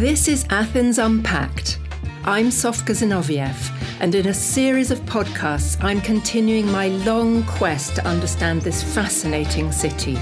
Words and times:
This 0.00 0.28
is 0.28 0.46
Athens 0.48 0.98
Unpacked. 0.98 1.78
I'm 2.24 2.46
Sofka 2.46 2.94
Zinoviev, 2.94 4.00
and 4.00 4.14
in 4.14 4.28
a 4.28 4.32
series 4.32 4.90
of 4.90 4.98
podcasts, 5.00 5.76
I'm 5.84 6.00
continuing 6.00 6.72
my 6.72 6.88
long 7.04 7.42
quest 7.42 7.96
to 7.96 8.06
understand 8.06 8.62
this 8.62 8.82
fascinating 8.82 9.70
city. 9.70 10.16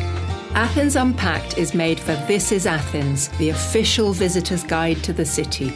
Athens 0.55 0.97
Unpacked 0.97 1.59
is 1.59 1.75
made 1.75 2.01
for 2.01 2.17
This 2.27 2.51
is 2.51 2.67
Athens, 2.67 3.29
the 3.39 3.51
official 3.51 4.13
visitor's 4.13 4.65
guide 4.65 4.97
to 5.05 5.13
the 5.13 5.25
city. 5.25 5.73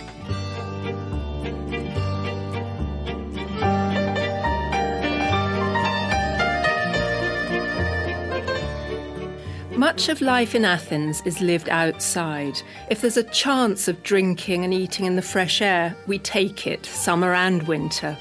Much 9.83 10.09
of 10.09 10.21
life 10.21 10.55
in 10.55 10.65
Athens 10.65 11.21
is 11.25 11.41
lived 11.41 11.69
outside. 11.69 12.57
If 12.89 13.01
there's 13.01 13.17
a 13.17 13.25
chance 13.25 13.89
of 13.89 14.05
drinking 14.05 14.63
and 14.63 14.73
eating 14.73 15.07
in 15.07 15.17
the 15.17 15.23
fresh 15.23 15.61
air, 15.61 15.97
we 16.07 16.21
take 16.21 16.69
it, 16.69 16.87
summer 16.87 17.35
and 17.35 17.65
winter. 17.65 18.17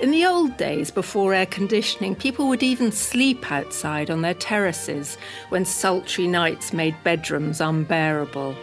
In 0.00 0.12
the 0.12 0.24
old 0.24 0.56
days, 0.56 0.92
before 0.92 1.34
air 1.34 1.46
conditioning, 1.46 2.14
people 2.14 2.46
would 2.46 2.62
even 2.62 2.92
sleep 2.92 3.50
outside 3.50 4.10
on 4.10 4.22
their 4.22 4.34
terraces 4.34 5.18
when 5.48 5.64
sultry 5.64 6.28
nights 6.28 6.72
made 6.72 6.94
bedrooms 7.02 7.60
unbearable. 7.60 8.54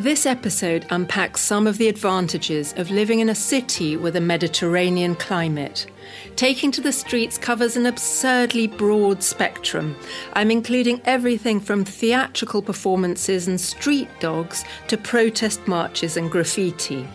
This 0.00 0.24
episode 0.24 0.86
unpacks 0.88 1.42
some 1.42 1.66
of 1.66 1.76
the 1.76 1.86
advantages 1.86 2.72
of 2.78 2.90
living 2.90 3.20
in 3.20 3.28
a 3.28 3.34
city 3.34 3.94
with 3.94 4.16
a 4.16 4.22
Mediterranean 4.22 5.14
climate. 5.14 5.86
Taking 6.34 6.72
to 6.72 6.80
the 6.80 6.92
streets 6.92 7.36
covers 7.36 7.76
an 7.76 7.84
absurdly 7.84 8.66
broad 8.66 9.22
spectrum. 9.22 9.94
I'm 10.32 10.50
including 10.50 11.02
everything 11.04 11.60
from 11.60 11.84
theatrical 11.84 12.62
performances 12.62 13.46
and 13.46 13.60
street 13.60 14.08
dogs 14.18 14.64
to 14.88 14.96
protest 14.96 15.68
marches 15.68 16.16
and 16.16 16.30
graffiti. 16.30 17.06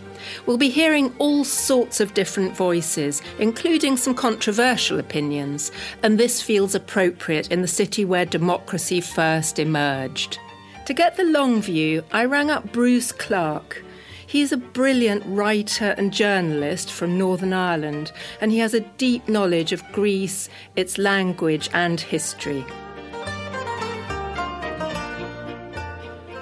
We'll 0.46 0.58
be 0.58 0.70
hearing 0.70 1.14
all 1.18 1.44
sorts 1.46 2.00
of 2.00 2.14
different 2.14 2.56
voices, 2.56 3.24
including 3.40 3.98
some 3.98 4.14
controversial 4.14 5.00
opinions, 5.00 5.72
and 6.04 6.18
this 6.18 6.44
feels 6.44 6.76
appropriate 6.76 7.52
in 7.52 7.64
the 7.64 7.68
city 7.68 8.06
where 8.06 8.26
democracy 8.26 9.02
first 9.02 9.58
emerged. 9.58 10.38
To 10.88 10.94
get 10.94 11.18
the 11.18 11.26
long 11.26 11.62
view, 11.62 12.06
I 12.14 12.24
rang 12.24 12.50
up 12.50 12.72
Bruce 12.72 13.12
Clark. 13.12 13.84
He's 14.26 14.54
a 14.54 14.58
brilliant 14.58 15.22
writer 15.26 15.94
and 15.98 16.14
journalist 16.14 16.94
from 16.94 17.18
Northern 17.18 17.52
Ireland, 17.52 18.14
and 18.40 18.54
he 18.54 18.60
has 18.60 18.74
a 18.74 18.80
deep 18.80 19.28
knowledge 19.28 19.74
of 19.74 19.84
Greece, 19.92 20.48
its 20.78 20.98
language, 20.98 21.70
and 21.74 22.00
history. 22.00 22.66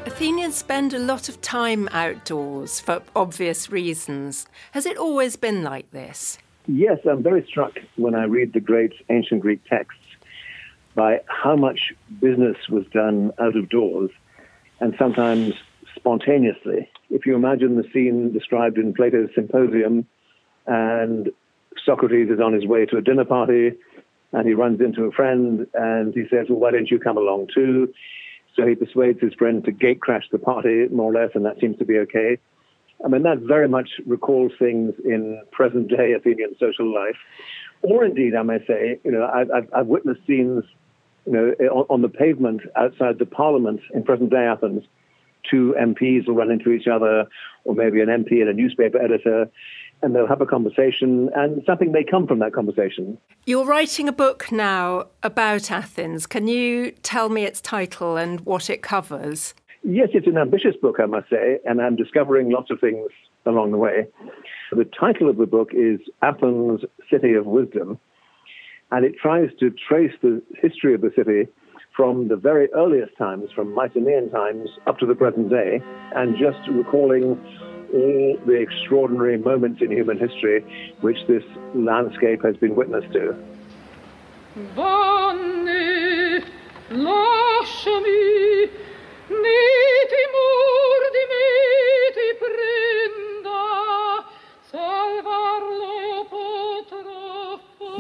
Athenians 0.05 0.53
spend 0.53 0.93
a 0.93 0.99
lot 0.99 1.27
of 1.27 1.41
time 1.41 1.89
outdoors 1.91 2.79
for 2.79 3.01
obvious 3.15 3.71
reasons. 3.71 4.45
Has 4.73 4.85
it 4.85 4.95
always 4.95 5.35
been 5.35 5.63
like 5.63 5.89
this? 5.89 6.37
Yes, 6.67 6.99
I'm 7.09 7.23
very 7.23 7.43
struck 7.47 7.79
when 7.95 8.13
I 8.13 8.25
read 8.25 8.53
the 8.53 8.59
great 8.59 8.93
ancient 9.09 9.41
Greek 9.41 9.67
texts 9.67 10.05
by 10.93 11.21
how 11.25 11.55
much 11.55 11.95
business 12.21 12.57
was 12.69 12.85
done 12.93 13.31
out 13.39 13.55
of 13.55 13.69
doors 13.69 14.11
and 14.79 14.95
sometimes 14.97 15.53
spontaneously. 15.95 16.89
If 17.09 17.25
you 17.25 17.35
imagine 17.35 17.77
the 17.77 17.87
scene 17.93 18.33
described 18.33 18.77
in 18.77 18.93
Plato's 18.93 19.29
Symposium, 19.33 20.05
and 20.67 21.29
Socrates 21.85 22.29
is 22.29 22.39
on 22.39 22.53
his 22.53 22.65
way 22.65 22.85
to 22.85 22.97
a 22.97 23.01
dinner 23.01 23.25
party, 23.25 23.71
and 24.31 24.47
he 24.47 24.53
runs 24.53 24.81
into 24.81 25.03
a 25.03 25.11
friend, 25.11 25.67
and 25.73 26.13
he 26.13 26.23
says, 26.29 26.47
Well, 26.49 26.59
why 26.59 26.71
don't 26.71 26.89
you 26.89 26.99
come 26.99 27.17
along 27.17 27.47
too? 27.53 27.93
So 28.55 28.65
he 28.65 28.75
persuades 28.75 29.19
his 29.21 29.33
friend 29.33 29.63
to 29.65 29.71
gate 29.71 30.01
crash 30.01 30.23
the 30.31 30.39
party, 30.39 30.87
more 30.89 31.11
or 31.11 31.21
less, 31.21 31.31
and 31.35 31.45
that 31.45 31.59
seems 31.59 31.77
to 31.77 31.85
be 31.85 31.97
okay. 31.99 32.37
I 33.03 33.09
mean, 33.09 33.23
that 33.23 33.39
very 33.39 33.67
much 33.67 33.89
recalls 34.05 34.53
things 34.57 34.93
in 35.03 35.41
present 35.51 35.89
day 35.89 36.13
Athenian 36.13 36.55
social 36.59 36.93
life. 36.93 37.17
Or 37.81 38.05
indeed, 38.05 38.35
I 38.35 38.43
may 38.43 38.59
say, 38.65 38.99
you 39.03 39.11
know, 39.11 39.29
I've, 39.31 39.67
I've 39.73 39.87
witnessed 39.87 40.21
scenes 40.25 40.63
you 41.25 41.31
know, 41.31 41.55
eh, 41.59 41.65
on, 41.65 41.85
on 41.89 42.01
the 42.01 42.09
pavement 42.09 42.61
outside 42.75 43.19
the 43.19 43.25
parliament 43.25 43.81
in 43.93 44.03
present 44.03 44.29
day 44.29 44.45
Athens, 44.45 44.83
two 45.49 45.75
MPs 45.79 46.27
will 46.27 46.35
run 46.35 46.51
into 46.51 46.71
each 46.71 46.87
other, 46.87 47.25
or 47.63 47.75
maybe 47.75 48.01
an 48.01 48.07
MP 48.07 48.41
and 48.41 48.49
a 48.49 48.53
newspaper 48.53 48.97
editor, 48.97 49.49
and 50.01 50.15
they'll 50.15 50.27
have 50.27 50.41
a 50.41 50.45
conversation, 50.45 51.29
and 51.35 51.63
something 51.65 51.91
may 51.91 52.03
come 52.03 52.27
from 52.27 52.39
that 52.39 52.53
conversation. 52.53 53.17
You're 53.45 53.65
writing 53.65 54.07
a 54.07 54.11
book 54.11 54.51
now 54.51 55.07
about 55.23 55.71
Athens. 55.71 56.27
Can 56.27 56.47
you 56.47 56.91
tell 57.03 57.29
me 57.29 57.43
its 57.43 57.61
title 57.61 58.17
and 58.17 58.41
what 58.41 58.69
it 58.69 58.81
covers? 58.81 59.53
Yes, 59.83 60.09
it's 60.13 60.27
an 60.27 60.37
ambitious 60.37 60.75
book, 60.81 60.97
I 60.99 61.05
must 61.05 61.29
say, 61.29 61.59
and 61.65 61.81
I'm 61.81 61.95
discovering 61.95 62.49
lots 62.49 62.71
of 62.71 62.79
things 62.79 63.09
along 63.45 63.71
the 63.71 63.77
way. 63.77 64.07
The 64.71 64.85
title 64.85 65.29
of 65.29 65.37
the 65.37 65.45
book 65.45 65.69
is 65.73 65.99
Athens, 66.23 66.81
City 67.09 67.33
of 67.33 67.45
Wisdom 67.45 67.99
and 68.95 69.03
it 69.03 69.13
tries 69.21 69.49
to 69.59 69.69
trace 69.89 70.13
the 70.21 70.41
history 70.61 70.95
of 70.95 71.01
the 71.01 71.11
city 71.17 71.51
from 71.97 72.29
the 72.29 72.37
very 72.37 72.71
earliest 72.73 73.17
times, 73.17 73.49
from 73.53 73.75
Mycenaean 73.75 74.29
times 74.29 74.69
up 74.87 74.99
to 74.99 75.05
the 75.05 75.15
present 75.15 75.49
day, 75.49 75.81
and 76.15 76.37
just 76.37 76.59
recalling 76.69 77.37
all 77.93 78.37
the 78.45 78.53
extraordinary 78.53 79.37
moments 79.37 79.81
in 79.81 79.91
human 79.91 80.17
history 80.17 80.63
which 81.01 81.17
this 81.27 81.43
landscape 81.73 82.41
has 82.41 82.55
been 82.55 82.73
witness 82.73 83.03
to. 83.11 83.35
lasciami, 86.89 88.69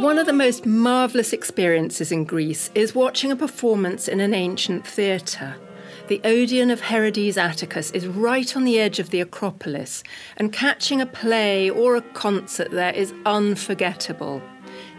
One 0.05 0.19
of 0.19 0.27
the 0.27 0.33
most 0.33 0.67
marvellous 0.67 1.33
experiences 1.33 2.11
in 2.11 2.25
Greece 2.25 2.69
is 2.75 2.93
watching 2.93 3.31
a 3.31 3.35
performance 3.35 4.07
in 4.07 4.19
an 4.19 4.35
ancient 4.35 4.85
theatre. 4.85 5.55
The 6.09 6.21
Odeon 6.23 6.69
of 6.69 6.79
Herodes 6.79 7.37
Atticus 7.39 7.89
is 7.89 8.05
right 8.05 8.55
on 8.55 8.65
the 8.65 8.79
edge 8.79 8.99
of 8.99 9.09
the 9.09 9.19
Acropolis, 9.19 10.03
and 10.37 10.53
catching 10.53 11.01
a 11.01 11.07
play 11.07 11.71
or 11.71 11.95
a 11.95 12.01
concert 12.01 12.69
there 12.69 12.93
is 12.93 13.15
unforgettable. 13.25 14.43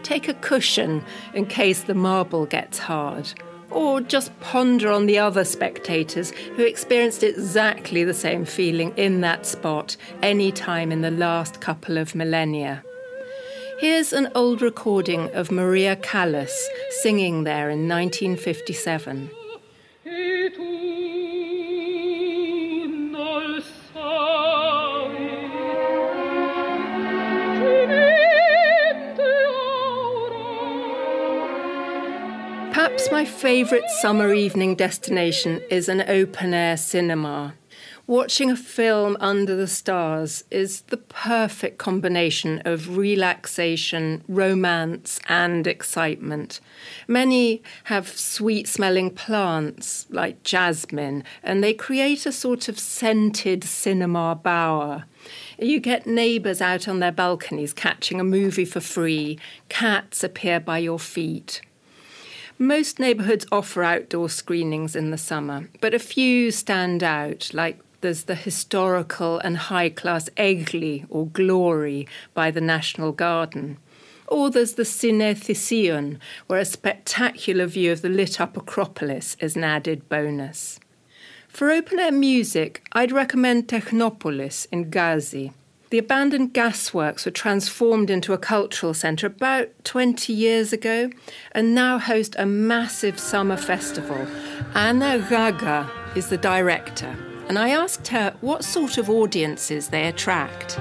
Take 0.03 0.27
a 0.27 0.33
cushion 0.33 1.05
in 1.33 1.45
case 1.45 1.83
the 1.83 1.95
marble 1.95 2.45
gets 2.45 2.77
hard, 2.77 3.33
or 3.71 4.01
just 4.01 4.37
ponder 4.41 4.91
on 4.91 5.05
the 5.05 5.19
other 5.19 5.45
spectators 5.45 6.31
who 6.57 6.63
experienced 6.63 7.23
exactly 7.23 8.03
the 8.03 8.13
same 8.13 8.43
feeling 8.43 8.93
in 8.97 9.21
that 9.21 9.45
spot 9.45 9.95
any 10.21 10.51
time 10.51 10.91
in 10.91 10.99
the 10.99 11.11
last 11.11 11.61
couple 11.61 11.97
of 11.97 12.13
millennia. 12.13 12.83
Here's 13.79 14.11
an 14.11 14.31
old 14.33 14.63
recording 14.63 15.31
of 15.35 15.51
Maria 15.51 15.95
Callas 15.95 16.67
singing 17.03 17.43
there 17.43 17.69
in 17.69 17.87
1957. 17.87 19.29
Perhaps 32.73 33.11
my 33.11 33.25
favourite 33.25 33.87
summer 34.01 34.33
evening 34.33 34.73
destination 34.73 35.61
is 35.69 35.87
an 35.87 36.01
open 36.01 36.55
air 36.55 36.77
cinema. 36.77 37.53
Watching 38.09 38.49
a 38.49 38.55
film 38.55 39.17
under 39.19 39.53
the 39.53 39.67
stars 39.67 40.45
is 40.49 40.79
the 40.83 40.95
perfect 40.95 41.77
combination 41.77 42.61
of 42.63 42.95
relaxation, 42.95 44.23
romance, 44.29 45.19
and 45.27 45.67
excitement. 45.67 46.61
Many 47.05 47.61
have 47.83 48.07
sweet 48.07 48.69
smelling 48.69 49.09
plants 49.09 50.05
like 50.09 50.41
jasmine, 50.43 51.25
and 51.43 51.61
they 51.61 51.73
create 51.73 52.25
a 52.25 52.31
sort 52.31 52.69
of 52.69 52.79
scented 52.79 53.65
cinema 53.65 54.39
bower. 54.41 55.03
You 55.59 55.81
get 55.81 56.07
neighbours 56.07 56.61
out 56.61 56.87
on 56.87 57.01
their 57.01 57.11
balconies 57.11 57.73
catching 57.73 58.21
a 58.21 58.23
movie 58.23 58.63
for 58.63 58.79
free, 58.79 59.37
cats 59.67 60.23
appear 60.23 60.61
by 60.61 60.77
your 60.77 60.97
feet. 60.97 61.59
Most 62.57 62.99
neighbourhoods 62.99 63.45
offer 63.51 63.83
outdoor 63.83 64.29
screenings 64.29 64.95
in 64.95 65.11
the 65.11 65.17
summer, 65.17 65.69
but 65.81 65.93
a 65.93 65.99
few 65.99 66.51
stand 66.51 67.03
out, 67.03 67.51
like 67.53 67.79
there's 68.01 68.25
the 68.25 68.35
historical 68.35 69.39
and 69.39 69.57
high 69.57 69.89
class 69.89 70.29
Egli 70.37 71.05
or 71.09 71.27
Glory 71.27 72.07
by 72.33 72.51
the 72.51 72.61
National 72.61 73.11
Garden. 73.11 73.77
Or 74.27 74.49
there's 74.49 74.73
the 74.73 74.83
Cine 74.83 76.19
where 76.47 76.59
a 76.59 76.65
spectacular 76.65 77.65
view 77.65 77.91
of 77.91 78.01
the 78.01 78.09
lit 78.09 78.39
up 78.39 78.57
Acropolis 78.57 79.35
is 79.39 79.55
an 79.55 79.63
added 79.63 80.07
bonus. 80.09 80.79
For 81.47 81.71
open 81.71 81.97
air 81.97 82.11
music, 82.11 82.85
I'd 82.91 83.11
recommend 83.11 83.67
Technopolis 83.67 84.67
in 84.71 84.91
Gazi. 84.91 85.53
The 85.89 85.97
abandoned 85.97 86.53
gasworks 86.53 87.25
were 87.25 87.31
transformed 87.31 88.09
into 88.09 88.33
a 88.33 88.37
cultural 88.37 88.93
centre 88.93 89.27
about 89.27 89.69
20 89.85 90.33
years 90.33 90.73
ago 90.73 91.09
and 91.53 91.73
now 91.73 91.97
host 91.97 92.35
a 92.37 92.45
massive 92.45 93.17
summer 93.17 93.55
festival. 93.55 94.27
Anna 94.75 95.25
Gagga 95.29 95.89
is 96.13 96.27
the 96.27 96.37
director 96.37 97.17
and 97.47 97.57
I 97.57 97.69
asked 97.69 98.07
her 98.09 98.33
what 98.41 98.63
sort 98.63 98.97
of 98.97 99.09
audiences 99.09 99.87
they 99.89 100.07
attract. 100.07 100.77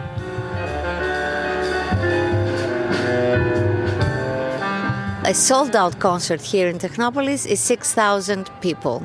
A 5.24 5.34
sold 5.34 5.74
out 5.74 5.98
concert 5.98 6.40
here 6.40 6.68
in 6.68 6.78
Technopolis 6.78 7.46
is 7.46 7.60
6,000 7.60 8.50
people. 8.60 9.02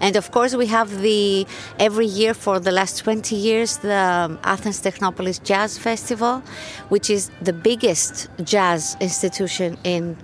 And 0.00 0.16
of 0.16 0.30
course, 0.30 0.54
we 0.54 0.66
have 0.66 1.00
the 1.00 1.46
every 1.78 2.06
year 2.06 2.34
for 2.34 2.60
the 2.60 2.70
last 2.70 2.98
20 2.98 3.34
years 3.34 3.78
the 3.78 4.38
Athens 4.44 4.80
Technopolis 4.80 5.42
Jazz 5.42 5.78
Festival, 5.78 6.42
which 6.88 7.10
is 7.10 7.30
the 7.40 7.52
biggest 7.52 8.28
jazz 8.44 8.96
institution 9.00 9.76
in 9.84 10.16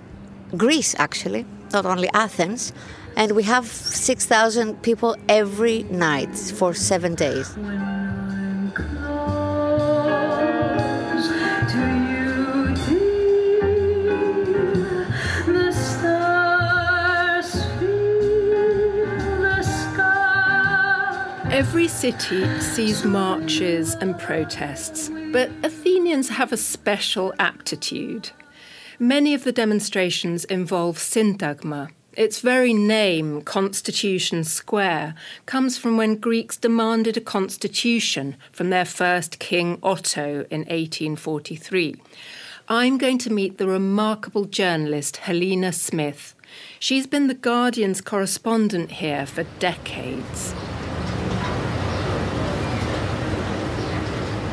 Greece, 0.56 0.94
actually, 0.98 1.44
not 1.72 1.86
only 1.86 2.08
Athens. 2.14 2.72
And 3.16 3.32
we 3.32 3.42
have 3.44 3.66
6,000 3.66 4.82
people 4.82 5.16
every 5.28 5.84
night 5.84 6.34
for 6.36 6.74
seven 6.74 7.14
days. 7.14 7.56
Every 21.52 21.86
city 21.86 22.60
sees 22.60 23.04
marches 23.04 23.94
and 23.94 24.18
protests, 24.18 25.10
but 25.32 25.50
Athenians 25.62 26.28
have 26.30 26.52
a 26.52 26.56
special 26.56 27.32
aptitude. 27.38 28.30
Many 28.98 29.32
of 29.34 29.44
the 29.44 29.52
demonstrations 29.52 30.44
involve 30.46 30.96
syntagma. 30.98 31.90
Its 32.14 32.40
very 32.40 32.74
name, 32.74 33.40
Constitution 33.40 34.44
Square, 34.44 35.14
comes 35.46 35.78
from 35.78 35.96
when 35.96 36.16
Greeks 36.16 36.58
demanded 36.58 37.16
a 37.16 37.22
constitution 37.22 38.36
from 38.50 38.68
their 38.68 38.84
first 38.84 39.38
king 39.38 39.78
Otto 39.82 40.44
in 40.50 40.60
1843. 40.60 41.96
I'm 42.68 42.98
going 42.98 43.18
to 43.18 43.32
meet 43.32 43.56
the 43.56 43.66
remarkable 43.66 44.44
journalist 44.44 45.18
Helena 45.18 45.72
Smith. 45.72 46.34
She's 46.78 47.06
been 47.06 47.28
the 47.28 47.34
Guardian's 47.34 48.02
correspondent 48.02 48.92
here 48.92 49.24
for 49.24 49.44
decades. 49.58 50.54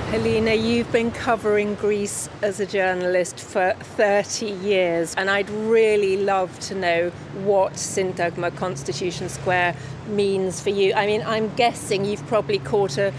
Helena, 0.10 0.56
you've 0.56 0.92
been 0.92 1.12
covering 1.12 1.76
Greece 1.76 2.30
as 2.42 2.60
a 2.60 2.66
journalist 2.66 3.40
for 3.40 3.76
30 3.80 4.48
years, 4.48 5.14
and 5.14 5.30
I'd 5.30 5.52
really 5.52 6.18
love 6.18 6.60
to 6.62 6.74
know 6.74 7.12
what 7.44 7.74
Syntagma 7.74 8.56
Constitution 8.56 9.30
Square 9.30 9.76
means 10.08 10.62
for 10.62 10.72
you. 10.72 10.96
I 10.96 11.06
mean, 11.06 11.22
I'm 11.22 11.54
guessing 11.54 12.06
you've 12.06 12.26
probably 12.26 12.58
caught 12.58 12.98
a, 12.98 13.14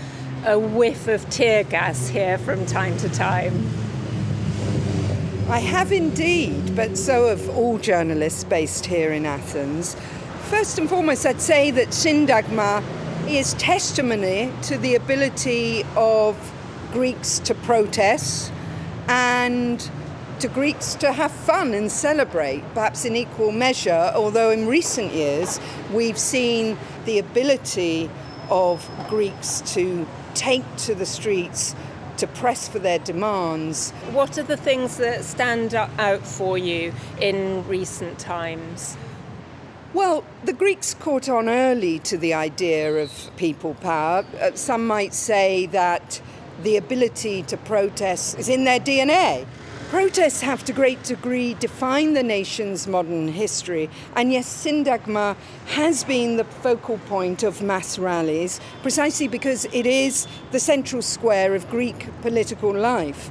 a 0.44 0.58
whiff 0.58 1.06
of 1.06 1.31
tear 1.31 1.62
gas 1.62 2.08
here 2.08 2.38
from 2.38 2.66
time 2.66 2.96
to 2.96 3.08
time. 3.10 3.54
I 5.48 5.60
have 5.60 5.92
indeed, 5.92 6.75
but 6.75 6.98
so 6.98 7.28
have 7.28 7.48
all 7.50 7.78
journalists 7.78 8.42
based 8.42 8.84
here 8.84 9.12
in 9.12 9.26
Athens. 9.26 9.94
First 10.48 10.76
and 10.81 10.88
foremost, 10.88 11.25
I'd 11.25 11.40
say 11.40 11.70
that 11.70 11.90
Syntagma 11.90 12.82
is 13.28 13.54
testimony 13.54 14.52
to 14.62 14.76
the 14.76 14.96
ability 14.96 15.84
of 15.94 16.37
Greeks 16.92 17.38
to 17.40 17.54
protest 17.54 18.52
and 19.08 19.90
to 20.40 20.48
Greeks 20.48 20.94
to 20.94 21.12
have 21.12 21.31
fun 21.31 21.75
and 21.75 21.92
celebrate, 21.92 22.62
perhaps 22.72 23.04
in 23.04 23.14
equal 23.14 23.52
measure, 23.52 24.12
although 24.14 24.50
in 24.50 24.66
recent 24.66 25.12
years 25.12 25.60
we've 25.92 26.19
seen 26.19 26.78
the 27.04 27.19
ability 27.19 28.10
of 28.48 28.88
Greeks 29.08 29.60
to 29.75 30.06
take 30.34 30.64
to 30.76 30.94
the 30.94 31.06
streets 31.06 31.75
to 32.16 32.26
press 32.26 32.69
for 32.69 32.78
their 32.78 32.98
demands. 32.98 33.90
What 34.12 34.38
are 34.38 34.42
the 34.42 34.56
things 34.56 34.98
that 34.98 35.25
stand 35.25 35.75
out 35.75 36.26
for 36.26 36.58
you 36.58 36.92
in 37.20 37.66
recent 37.66 38.19
times? 38.19 38.96
Well, 39.92 40.25
the 40.44 40.52
Greeks 40.52 40.94
caught 40.94 41.28
on 41.28 41.48
early 41.48 41.98
to 42.00 42.16
the 42.16 42.34
idea 42.34 42.94
of 42.94 43.31
people 43.37 43.75
power. 43.75 44.25
Uh, 44.40 44.52
some 44.54 44.87
might 44.87 45.14
say 45.14 45.66
that 45.66 46.22
the 46.62 46.77
ability 46.77 47.43
to 47.45 47.57
protest 47.57 48.39
is 48.39 48.49
in 48.49 48.65
their 48.65 48.81
DNA. 48.81 49.47
Protests 49.91 50.41
have 50.43 50.65
to 50.67 50.73
a 50.73 50.75
great 50.77 51.03
degree 51.03 51.55
defined 51.55 52.17
the 52.17 52.23
nation's 52.23 52.87
modern 52.87 53.27
history, 53.27 53.91
and 54.15 54.33
yes, 54.33 54.47
Syntagma 54.65 55.35
has 55.67 56.05
been 56.05 56.37
the 56.37 56.45
focal 56.45 56.99
point 57.09 57.43
of 57.43 57.61
mass 57.61 57.99
rallies 57.99 58.61
precisely 58.83 59.27
because 59.27 59.65
it 59.73 59.87
is 59.87 60.29
the 60.53 60.61
central 60.61 61.03
square 61.03 61.57
of 61.57 61.69
Greek 61.69 62.07
political 62.23 62.73
life. 62.73 63.31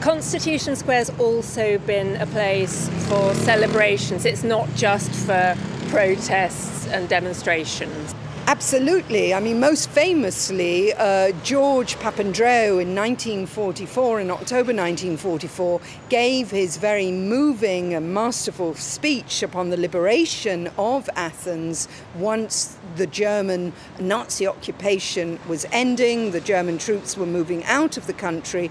Constitution 0.00 0.74
Square's 0.74 1.10
also 1.18 1.78
been 1.78 2.16
a 2.16 2.26
place 2.26 2.88
for 3.08 3.34
celebrations. 3.34 4.24
It's 4.24 4.42
not 4.42 4.68
just 4.74 5.10
for 5.10 5.56
protests 5.90 6.88
and 6.88 7.08
demonstrations. 7.08 8.14
Absolutely. 8.48 9.34
I 9.34 9.40
mean, 9.40 9.60
most 9.60 9.90
famously, 9.90 10.94
uh, 10.94 11.32
George 11.44 11.96
Papandreou 11.96 12.80
in 12.80 12.94
1944, 12.94 14.20
in 14.20 14.30
October 14.30 14.72
1944, 14.72 15.78
gave 16.08 16.50
his 16.50 16.78
very 16.78 17.12
moving 17.12 17.92
and 17.92 18.14
masterful 18.14 18.74
speech 18.74 19.42
upon 19.42 19.68
the 19.68 19.76
liberation 19.76 20.70
of 20.78 21.10
Athens 21.14 21.88
once 22.16 22.78
the 22.96 23.06
German 23.06 23.74
Nazi 24.00 24.46
occupation 24.46 25.38
was 25.46 25.66
ending, 25.70 26.30
the 26.30 26.40
German 26.40 26.78
troops 26.78 27.18
were 27.18 27.26
moving 27.26 27.62
out 27.64 27.98
of 27.98 28.06
the 28.06 28.14
country. 28.14 28.68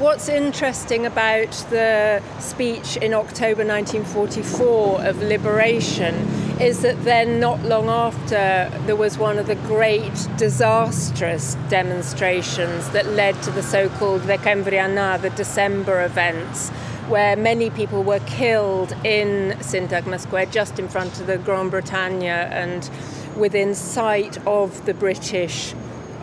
What's 0.00 0.28
interesting 0.28 1.06
about 1.06 1.52
the 1.70 2.20
speech 2.40 2.96
in 2.96 3.14
October 3.14 3.64
1944 3.64 5.04
of 5.04 5.22
liberation 5.22 6.43
is 6.60 6.82
that 6.82 7.02
then, 7.04 7.40
not 7.40 7.60
long 7.62 7.88
after, 7.88 8.70
there 8.86 8.96
was 8.96 9.18
one 9.18 9.38
of 9.38 9.46
the 9.46 9.56
great 9.56 10.28
disastrous 10.36 11.56
demonstrations 11.68 12.88
that 12.90 13.06
led 13.06 13.40
to 13.42 13.50
the 13.50 13.62
so 13.62 13.88
called 13.88 14.22
Dekembriana, 14.22 15.20
the 15.20 15.30
December 15.30 16.04
events, 16.04 16.70
where 17.08 17.34
many 17.34 17.70
people 17.70 18.04
were 18.04 18.20
killed 18.20 18.92
in 19.04 19.56
Syntagma 19.58 20.20
Square, 20.20 20.46
just 20.46 20.78
in 20.78 20.88
front 20.88 21.20
of 21.20 21.26
the 21.26 21.38
Grand 21.38 21.72
Britannia 21.72 22.48
and 22.52 22.88
within 23.36 23.74
sight 23.74 24.38
of 24.46 24.86
the 24.86 24.94
British 24.94 25.74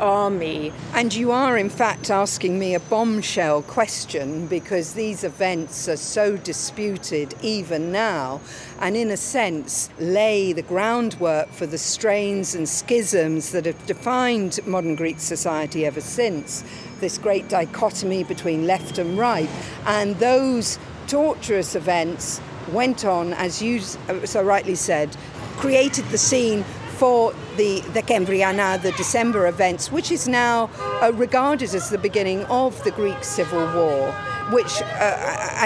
army. 0.01 0.73
And 0.93 1.13
you 1.13 1.31
are, 1.31 1.57
in 1.57 1.69
fact, 1.69 2.09
asking 2.09 2.59
me 2.59 2.75
a 2.75 2.79
bombshell 2.79 3.61
question 3.61 4.47
because 4.47 4.93
these 4.93 5.23
events 5.23 5.87
are 5.87 5.97
so 5.97 6.35
disputed 6.35 7.35
even 7.41 7.91
now, 7.91 8.41
and 8.79 8.97
in 8.97 9.11
a 9.11 9.17
sense, 9.17 9.89
lay 9.99 10.51
the 10.51 10.63
groundwork 10.63 11.49
for 11.49 11.65
the 11.65 11.77
strains 11.77 12.55
and 12.55 12.67
schisms 12.67 13.51
that 13.51 13.65
have 13.65 13.85
defined 13.85 14.59
modern 14.65 14.95
Greek 14.95 15.19
society 15.19 15.85
ever 15.85 16.01
since. 16.01 16.63
This 16.99 17.17
great 17.17 17.47
dichotomy 17.47 18.23
between 18.23 18.67
left 18.67 18.97
and 18.97 19.17
right, 19.17 19.49
and 19.85 20.17
those 20.17 20.79
torturous 21.07 21.75
events 21.75 22.41
went 22.71 23.05
on, 23.05 23.33
as 23.33 23.61
you 23.61 23.81
uh, 24.07 24.25
so 24.25 24.41
rightly 24.41 24.75
said, 24.75 25.15
created 25.57 26.05
the 26.05 26.17
scene 26.17 26.63
for 27.01 27.33
the, 27.57 27.81
Dekembriana, 27.95 28.79
the 28.79 28.91
December 28.91 29.47
events, 29.47 29.91
which 29.91 30.11
is 30.11 30.27
now 30.27 30.69
uh, 31.01 31.11
regarded 31.15 31.73
as 31.73 31.89
the 31.89 31.97
beginning 31.97 32.43
of 32.45 32.83
the 32.83 32.91
Greek 32.91 33.23
Civil 33.23 33.65
War 33.73 34.13
which, 34.51 34.81
uh, 34.81 35.17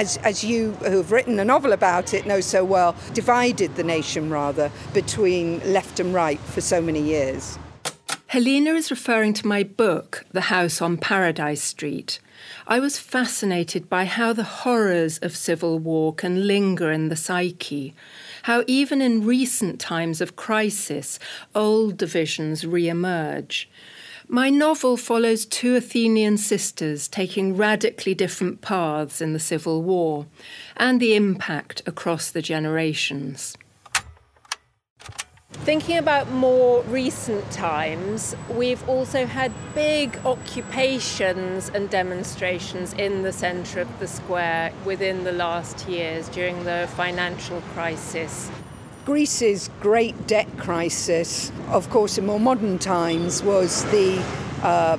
as, 0.02 0.18
as 0.18 0.46
you 0.46 0.72
who 0.74 0.98
have 0.98 1.12
written 1.12 1.38
a 1.40 1.44
novel 1.44 1.74
about 1.74 2.14
it 2.14 2.26
know 2.26 2.40
so 2.40 2.64
well, 2.64 2.96
divided 3.14 3.76
the 3.76 3.84
nation 3.84 4.30
rather 4.30 4.72
between 4.94 5.60
left 5.74 6.00
and 6.00 6.14
right 6.14 6.40
for 6.40 6.62
so 6.62 6.82
many 6.82 7.02
years. 7.02 7.58
Helena 8.28 8.74
is 8.74 8.92
referring 8.92 9.34
to 9.34 9.48
my 9.48 9.64
book, 9.64 10.26
The 10.32 10.42
House 10.42 10.82
on 10.82 10.98
Paradise 10.98 11.64
Street. 11.64 12.20
I 12.68 12.80
was 12.80 13.00
fascinated 13.00 13.90
by 13.90 14.06
how 14.06 14.34
the 14.34 14.44
horrors 14.44 15.18
of 15.20 15.36
civil 15.36 15.80
war 15.80 16.14
can 16.14 16.48
linger 16.48 16.92
in 16.92 17.10
the 17.10 17.16
psyche, 17.16 17.94
how 18.46 18.64
even 18.68 19.02
in 19.02 19.26
recent 19.26 19.80
times 19.80 20.22
of 20.22 20.36
crisis, 20.36 21.18
old 21.56 21.98
divisions 21.98 22.64
re 22.64 22.88
emerge. 22.88 23.68
My 24.28 24.52
novel 24.52 24.98
follows 24.98 25.48
two 25.48 25.76
Athenian 25.76 26.38
sisters 26.38 27.08
taking 27.08 27.58
radically 27.58 28.14
different 28.14 28.62
paths 28.62 29.20
in 29.20 29.34
the 29.34 29.40
Civil 29.40 29.82
War 29.82 30.28
and 30.78 31.00
the 31.00 31.16
impact 31.16 31.82
across 31.88 32.30
the 32.30 32.44
generations. 32.44 33.58
Thinking 35.66 35.98
about 35.98 36.30
more 36.32 36.82
recent 36.84 37.50
times, 37.52 38.36
we've 38.50 38.88
also 38.88 39.26
had 39.26 39.52
big 39.74 40.18
occupations 40.26 41.70
and 41.70 41.90
demonstrations 41.90 42.94
in 42.94 43.24
the 43.24 43.32
centre 43.32 43.82
of 43.82 44.00
the 44.00 44.08
square 44.08 44.72
within 44.86 45.24
the 45.24 45.32
last 45.32 45.88
years 45.88 46.30
during 46.30 46.64
the 46.66 46.88
financial 46.96 47.62
crisis. 47.74 48.52
Greece's 49.06 49.70
great 49.82 50.28
debt 50.28 50.48
crisis, 50.58 51.52
of 51.70 51.90
course, 51.90 52.18
in 52.18 52.26
more 52.26 52.40
modern 52.40 52.78
times, 52.78 53.42
was 53.42 53.86
the 53.86 54.24
uh, 54.62 54.98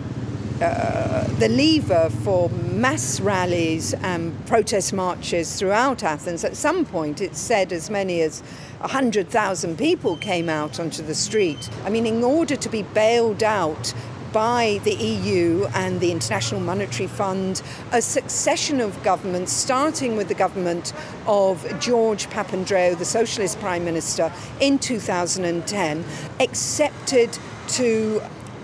uh, 0.61 1.25
the 1.39 1.49
lever 1.49 2.09
for 2.23 2.49
mass 2.49 3.21
rallies 3.21 3.93
and 3.95 4.47
protest 4.47 4.93
marches 4.93 5.59
throughout 5.59 6.03
Athens. 6.03 6.45
At 6.45 6.57
some 6.57 6.87
point, 6.87 7.21
it's 7.21 7.39
said 7.39 7.73
as 7.73 7.91
many 7.91 8.23
as 8.23 8.41
100,000 8.81 9.77
people 9.77 10.17
came 10.17 10.49
out 10.49 10.81
onto 10.81 11.03
the 11.03 11.15
street. 11.15 11.69
I 11.85 11.91
mean, 11.91 12.07
in 12.07 12.25
order 12.25 12.57
to 12.57 12.69
be 12.69 12.83
bailed 12.83 13.43
out 13.43 13.93
by 14.33 14.81
the 14.85 14.95
EU 14.95 15.67
and 15.75 16.01
the 16.01 16.11
International 16.13 16.61
Monetary 16.61 17.07
Fund, 17.07 17.63
a 17.93 18.01
succession 18.03 18.81
of 18.81 19.03
governments, 19.03 19.53
starting 19.53 20.17
with 20.17 20.29
the 20.29 20.35
government 20.35 20.93
of 21.27 21.65
George 21.81 22.29
Papandreou, 22.29 22.99
the 22.99 23.05
Socialist 23.05 23.59
Prime 23.61 23.85
Minister, 23.85 24.33
in 24.61 24.79
2010, 24.79 26.05
accepted 26.41 27.39
to 27.69 28.23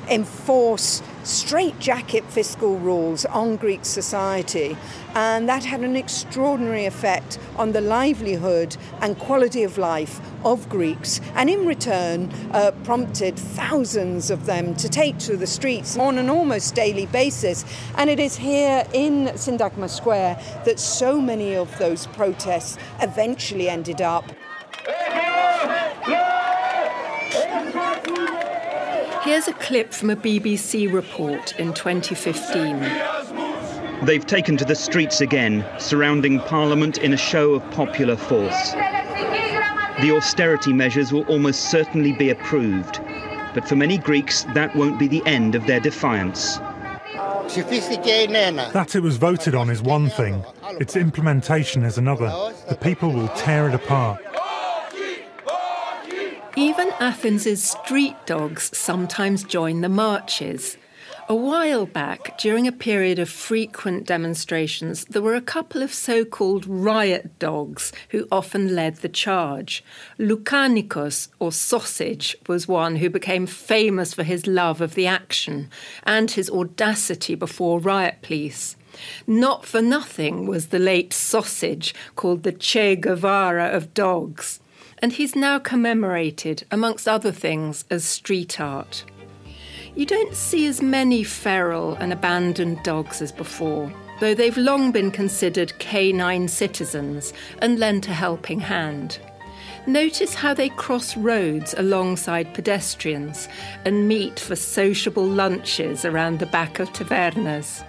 enforce 0.09 1.03
straitjacket 1.25 2.25
fiscal 2.25 2.79
rules 2.79 3.25
on 3.27 3.57
Greek 3.57 3.85
society, 3.85 4.77
and 5.15 5.49
that 5.49 5.65
had 5.65 5.81
an 5.81 5.97
extraordinary 5.97 6.87
effect 6.87 7.39
on 7.57 7.73
the 7.73 7.81
livelihood 7.81 8.77
and 9.01 9.19
quality 9.19 9.63
of 9.63 9.79
life 9.79 10.21
of 10.45 10.69
Greeks, 10.69 11.21
and 11.35 11.49
in 11.49 11.67
return 11.67 12.31
uh, 12.53 12.73
prompted 12.85 13.37
thousands 13.37 14.31
of 14.31 14.47
them 14.47 14.75
to 14.75 14.89
take 14.89 15.19
to 15.19 15.37
the 15.37 15.47
streets 15.47 15.97
on 15.97 16.19
an 16.19 16.29
almost 16.29 16.75
daily 16.75 17.07
basis. 17.07 17.65
And 17.97 18.11
it 18.11 18.19
is 18.19 18.37
here 18.37 18.85
in 18.93 19.27
Syntagma 19.29 19.89
Square 19.89 20.41
that 20.65 20.81
so 20.81 21.21
many 21.21 21.55
of 21.55 21.77
those 21.79 22.07
protests 22.09 22.79
eventually 23.01 23.69
ended 23.69 24.01
up. 24.01 24.25
Here's 29.25 29.47
a 29.47 29.53
clip 29.53 29.93
from 29.95 30.11
a 30.11 30.17
BBC 30.17 30.93
report 30.93 31.55
in 31.57 31.73
2015. 31.75 32.81
They've 34.05 34.27
taken 34.27 34.57
to 34.57 34.65
the 34.65 34.75
streets 34.75 35.21
again, 35.21 35.65
surrounding 35.79 36.41
Parliament 36.41 36.99
in 36.99 37.13
a 37.13 37.17
show 37.17 37.55
of 37.55 37.71
popular 37.71 38.17
force. 38.17 38.73
The 38.73 40.13
austerity 40.13 40.73
measures 40.73 41.13
will 41.13 41.23
almost 41.27 41.71
certainly 41.71 42.11
be 42.11 42.31
approved, 42.31 43.01
but 43.55 43.69
for 43.69 43.77
many 43.77 43.97
Greeks, 43.97 44.43
that 44.55 44.75
won't 44.75 44.99
be 44.99 45.07
the 45.07 45.25
end 45.25 45.55
of 45.55 45.69
their 45.69 45.79
defiance. 45.79 46.59
That 48.73 48.95
it 48.97 49.03
was 49.05 49.19
voted 49.19 49.55
on 49.55 49.71
is 49.71 49.83
one 49.83 50.11
thing, 50.11 50.45
its 50.81 50.97
implementation 50.97 51.85
is 51.85 51.97
another. 51.97 52.27
The 52.69 52.77
people 52.81 53.13
will 53.13 53.29
tear 53.29 53.69
it 53.69 53.75
apart. 53.75 54.21
Even 57.03 57.15
Athens' 57.15 57.65
street 57.65 58.15
dogs 58.27 58.79
sometimes 58.79 59.43
join 59.43 59.81
the 59.81 59.89
marches. 59.89 60.77
A 61.29 61.35
while 61.35 61.85
back, 61.85 62.39
during 62.39 62.69
a 62.69 62.71
period 62.71 63.19
of 63.19 63.29
frequent 63.29 64.07
demonstrations, 64.07 65.05
there 65.07 65.21
were 65.21 65.35
a 65.35 65.41
couple 65.41 65.83
of 65.83 65.93
so 65.93 66.25
called 66.25 66.65
riot 66.65 67.41
dogs 67.41 67.93
who 68.11 68.29
often 68.31 68.77
led 68.77 68.99
the 68.99 69.09
charge. 69.09 69.83
Loukanikos, 70.17 71.27
or 71.41 71.51
Sausage, 71.51 72.37
was 72.47 72.69
one 72.69 72.95
who 72.95 73.11
became 73.11 73.49
famous 73.49 74.15
for 74.15 74.23
his 74.23 74.47
love 74.47 74.81
of 74.81 74.95
the 74.95 75.09
action 75.09 75.71
and 76.05 76.31
his 76.31 76.49
audacity 76.51 77.35
before 77.35 77.81
riot 77.81 78.19
police. 78.23 78.77
Not 79.27 79.67
for 79.67 79.83
nothing 79.83 80.47
was 80.47 80.69
the 80.69 80.79
late 80.79 81.13
Sausage 81.13 81.97
called 82.15 82.45
the 82.45 82.53
Che 82.53 82.95
Guevara 82.95 83.71
of 83.71 83.93
dogs 83.93 84.61
and 85.03 85.13
he's 85.13 85.35
now 85.35 85.59
commemorated, 85.59 86.65
amongst 86.71 87.09
other 87.09 87.33
things, 87.33 87.85
as 87.91 88.05
street 88.05 88.61
art. 88.61 89.05
You 89.95 90.07
don't 90.07 90.35
see 90.35 90.67
as 90.67 90.81
many 90.81 91.25
feral 91.25 91.95
and 91.97 92.13
abandoned 92.13 92.83
dogs 92.85 93.21
as 93.21 93.33
before, 93.33 93.93
though 94.21 94.33
they've 94.33 94.57
long 94.57 94.93
been 94.93 95.11
considered 95.11 95.79
canine 95.79 96.49
citizens 96.49 97.35
and 97.59 97.79
lent 97.79 98.09
a 98.09 98.15
helping 98.15 98.61
hand. 98.61 99.19
Notice 99.87 100.35
how 100.35 100.55
they 100.55 100.69
cross 100.69 101.17
roads 101.17 101.75
alongside 101.77 102.55
pedestrians 102.55 103.49
and 103.85 104.07
meet 104.07 104.39
for 104.39 104.55
sociable 104.55 105.27
lunches 105.27 106.05
around 106.05 106.39
the 106.39 106.47
back 106.47 106.79
of 106.79 106.93
tavernas. 106.93 107.85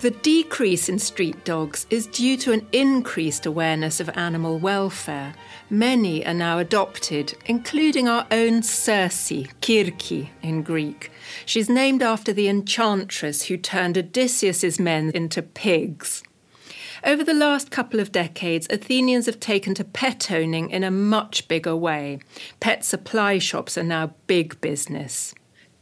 The 0.00 0.10
decrease 0.10 0.90
in 0.90 0.98
street 0.98 1.42
dogs 1.46 1.86
is 1.88 2.06
due 2.06 2.36
to 2.38 2.52
an 2.52 2.66
increased 2.70 3.46
awareness 3.46 3.98
of 3.98 4.10
animal 4.10 4.58
welfare. 4.58 5.34
Many 5.70 6.24
are 6.26 6.34
now 6.34 6.58
adopted, 6.58 7.34
including 7.46 8.06
our 8.06 8.26
own 8.30 8.62
Circe, 8.62 9.30
Kirki 9.62 10.28
in 10.42 10.62
Greek. 10.62 11.10
She's 11.46 11.70
named 11.70 12.02
after 12.02 12.34
the 12.34 12.46
enchantress 12.46 13.44
who 13.44 13.56
turned 13.56 13.96
Odysseus's 13.96 14.78
men 14.78 15.12
into 15.14 15.40
pigs. 15.40 16.22
Over 17.02 17.24
the 17.24 17.32
last 17.32 17.70
couple 17.70 17.98
of 17.98 18.12
decades, 18.12 18.66
Athenians 18.68 19.24
have 19.24 19.40
taken 19.40 19.74
to 19.74 19.84
pet 19.84 20.30
owning 20.30 20.68
in 20.68 20.84
a 20.84 20.90
much 20.90 21.48
bigger 21.48 21.74
way. 21.74 22.18
Pet 22.60 22.84
supply 22.84 23.38
shops 23.38 23.78
are 23.78 23.82
now 23.82 24.12
big 24.26 24.60
business. 24.60 25.34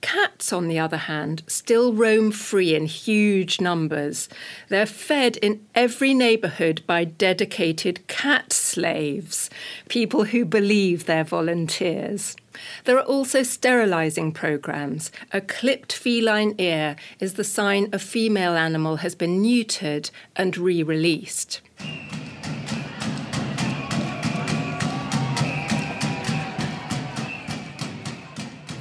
Cats, 0.05 0.53
on 0.53 0.69
the 0.69 0.79
other 0.79 0.99
hand, 0.99 1.43
still 1.47 1.95
roam 1.95 2.31
free 2.31 2.75
in 2.75 2.85
huge 2.85 3.59
numbers. 3.59 4.29
They're 4.69 4.85
fed 4.85 5.39
in 5.39 5.65
every 5.75 6.13
neighbourhood 6.13 6.83
by 6.87 7.05
dedicated 7.05 8.07
cat 8.07 8.53
slaves, 8.53 9.49
people 9.89 10.25
who 10.25 10.45
believe 10.45 11.07
they're 11.07 11.25
volunteers. 11.25 12.37
There 12.85 12.99
are 12.99 13.05
also 13.05 13.43
sterilising 13.43 14.33
programmes. 14.33 15.11
A 15.33 15.41
clipped 15.41 15.95
feline 15.95 16.55
ear 16.59 16.97
is 17.19 17.35
the 17.35 17.43
sign 17.43 17.89
a 17.91 17.99
female 17.99 18.57
animal 18.57 18.97
has 18.97 19.15
been 19.15 19.43
neutered 19.43 20.11
and 20.37 20.55
re 20.59 20.83
released. 20.83 21.63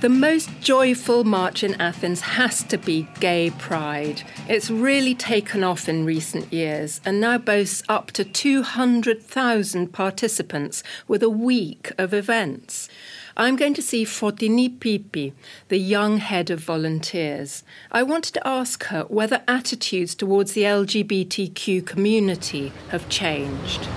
The 0.03 0.09
most 0.09 0.49
joyful 0.59 1.23
march 1.23 1.63
in 1.63 1.79
Athens 1.79 2.19
has 2.19 2.61
to 2.63 2.77
be 2.77 3.07
Gay 3.21 3.51
Pride. 3.51 4.23
It's 4.49 4.69
really 4.69 5.15
taken 5.15 5.63
off 5.63 5.87
in 5.87 6.03
recent 6.03 6.51
years 6.51 6.99
and 7.05 7.21
now 7.21 7.37
boasts 7.37 7.83
up 7.87 8.11
to 8.11 8.25
200,000 8.25 9.93
participants 9.93 10.83
with 11.07 11.23
a 11.23 11.29
week 11.29 11.93
of 11.97 12.13
events. 12.13 12.89
I'm 13.37 13.55
going 13.55 13.75
to 13.75 13.81
see 13.81 14.03
Foteini 14.03 14.77
Pipi, 14.77 15.31
the 15.69 15.79
young 15.79 16.17
head 16.17 16.49
of 16.49 16.59
volunteers. 16.59 17.63
I 17.89 18.03
wanted 18.03 18.33
to 18.33 18.45
ask 18.45 18.83
her 18.87 19.03
whether 19.03 19.41
attitudes 19.47 20.15
towards 20.15 20.51
the 20.51 20.63
LGBTQ 20.63 21.87
community 21.87 22.73
have 22.89 23.07
changed. 23.07 23.87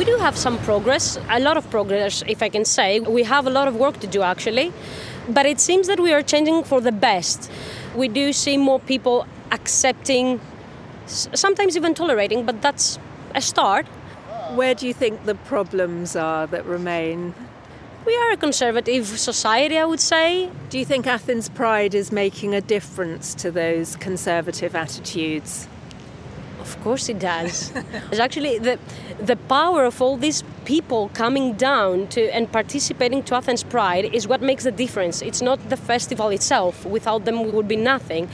We 0.00 0.06
do 0.06 0.16
have 0.16 0.34
some 0.34 0.56
progress, 0.60 1.18
a 1.28 1.38
lot 1.38 1.58
of 1.58 1.68
progress, 1.68 2.24
if 2.26 2.42
I 2.42 2.48
can 2.48 2.64
say. 2.64 3.00
We 3.00 3.22
have 3.24 3.46
a 3.46 3.50
lot 3.50 3.68
of 3.68 3.76
work 3.76 4.00
to 4.00 4.06
do 4.06 4.22
actually, 4.22 4.72
but 5.28 5.44
it 5.44 5.60
seems 5.60 5.88
that 5.88 6.00
we 6.00 6.10
are 6.14 6.22
changing 6.22 6.64
for 6.64 6.80
the 6.80 6.90
best. 6.90 7.52
We 7.94 8.08
do 8.08 8.32
see 8.32 8.56
more 8.56 8.80
people 8.80 9.26
accepting, 9.52 10.40
sometimes 11.04 11.76
even 11.76 11.92
tolerating, 11.92 12.46
but 12.46 12.62
that's 12.62 12.98
a 13.34 13.42
start. 13.42 13.86
Where 14.54 14.74
do 14.74 14.86
you 14.86 14.94
think 14.94 15.26
the 15.26 15.34
problems 15.34 16.16
are 16.16 16.46
that 16.46 16.64
remain? 16.64 17.34
We 18.06 18.16
are 18.16 18.30
a 18.30 18.38
conservative 18.38 19.06
society, 19.06 19.76
I 19.76 19.84
would 19.84 20.00
say. 20.00 20.48
Do 20.70 20.78
you 20.78 20.86
think 20.86 21.06
Athens 21.06 21.50
Pride 21.50 21.94
is 21.94 22.10
making 22.10 22.54
a 22.54 22.62
difference 22.62 23.34
to 23.34 23.50
those 23.50 23.96
conservative 23.96 24.74
attitudes? 24.74 25.68
Of 26.70 26.80
course 26.84 27.08
it 27.08 27.18
does. 27.18 27.72
it's 28.10 28.20
actually 28.20 28.58
the 28.58 28.78
the 29.30 29.36
power 29.56 29.84
of 29.84 30.00
all 30.00 30.16
these 30.16 30.44
people 30.64 31.10
coming 31.14 31.54
down 31.54 32.06
to 32.14 32.20
and 32.36 32.44
participating 32.52 33.22
to 33.24 33.34
Athens 33.34 33.64
Pride 33.64 34.04
is 34.14 34.28
what 34.28 34.40
makes 34.40 34.64
the 34.64 34.74
difference. 34.84 35.20
It's 35.20 35.42
not 35.42 35.58
the 35.68 35.76
festival 35.76 36.28
itself. 36.28 36.86
Without 36.86 37.24
them 37.24 37.36
we 37.42 37.50
would 37.50 37.66
be 37.66 37.80
nothing. 37.94 38.28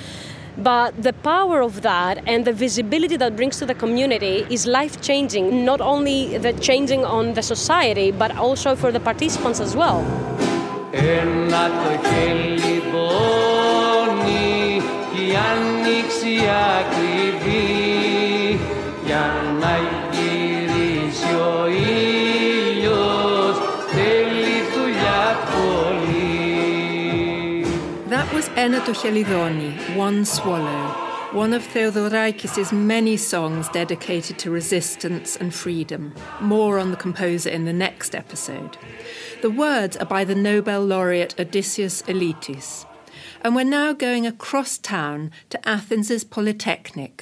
But 0.59 1.02
the 1.02 1.12
power 1.12 1.61
of 1.62 1.81
that 1.81 2.23
and 2.26 2.45
the 2.45 2.52
visibility 2.52 3.16
that 3.16 3.37
brings 3.37 3.59
to 3.59 3.66
the 3.66 3.75
community 3.75 4.47
is 4.50 4.66
life 4.66 5.00
changing, 5.00 5.64
not 5.64 5.81
only 5.81 6.38
the 6.38 6.52
changing 6.69 7.05
on 7.05 7.35
the 7.35 7.43
society, 7.43 8.11
but 8.11 8.31
also 8.37 8.76
for 8.76 8.90
the 8.93 9.00
participants 9.00 9.61
as 9.61 9.76
well. 9.76 10.05
Ένα 28.67 28.83
το 28.83 28.93
χελιδόνι, 28.93 29.73
One 29.97 30.25
Swallow, 30.35 30.85
one 31.43 31.53
of 31.53 31.63
Theodorakis' 31.73 32.73
many 32.73 33.17
songs 33.17 33.69
dedicated 33.69 34.37
to 34.43 34.51
resistance 34.51 35.37
and 35.41 35.55
freedom. 35.55 36.03
More 36.41 36.75
on 36.83 36.91
the 36.91 37.03
composer 37.07 37.51
in 37.59 37.65
the 37.65 37.79
next 37.87 38.11
episode. 38.23 38.73
The 39.45 39.53
words 39.65 39.95
are 40.01 40.11
by 40.17 40.25
the 40.25 40.41
Nobel 40.51 40.83
laureate 40.93 41.35
Odysseus 41.43 41.97
Elytis. 42.13 42.69
And 43.43 43.55
we're 43.55 43.77
now 43.81 43.93
going 43.93 44.25
across 44.27 44.73
town 44.79 45.31
to 45.53 45.57
Athens' 45.77 46.25
Polytechnic. 46.25 47.15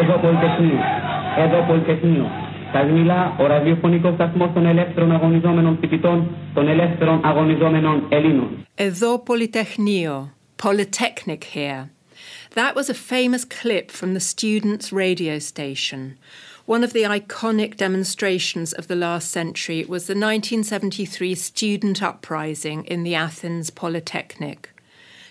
Εδώ 0.00 0.18
Πολυτεχνείο. 0.20 0.80
Εδώ 1.38 1.66
Πολυτεχνείο 1.66 2.41
Τα 2.71 3.43
ο 3.43 3.47
ραδιοφωνικό 3.47 4.11
σταθμό 4.13 4.49
των 4.53 4.65
ελεύθερων 4.65 5.11
αγωνιζόμενων 5.11 5.77
φοιτητών, 5.79 6.27
των 6.53 6.67
ελεύθερων 6.67 7.21
αγωνιζόμενων 7.23 8.05
Ελλήνων. 8.09 8.65
Εδώ 8.75 9.23
Polytechnio. 9.27 10.29
Polytechnic 10.57 11.43
here. 11.55 11.89
That 12.55 12.75
was 12.75 12.89
a 12.89 12.93
famous 12.93 13.45
clip 13.45 13.91
from 13.91 14.13
the 14.13 14.19
students' 14.19 14.91
radio 14.91 15.37
station. 15.39 16.17
One 16.65 16.83
of 16.83 16.91
the 16.91 17.03
iconic 17.03 17.77
demonstrations 17.77 18.73
of 18.73 18.87
the 18.87 18.95
last 18.95 19.31
century 19.31 19.85
was 19.85 20.07
the 20.07 20.13
1973 20.13 21.35
student 21.35 22.03
uprising 22.03 22.83
in 22.85 23.03
the 23.03 23.15
Athens 23.15 23.69
Polytechnic. 23.69 24.71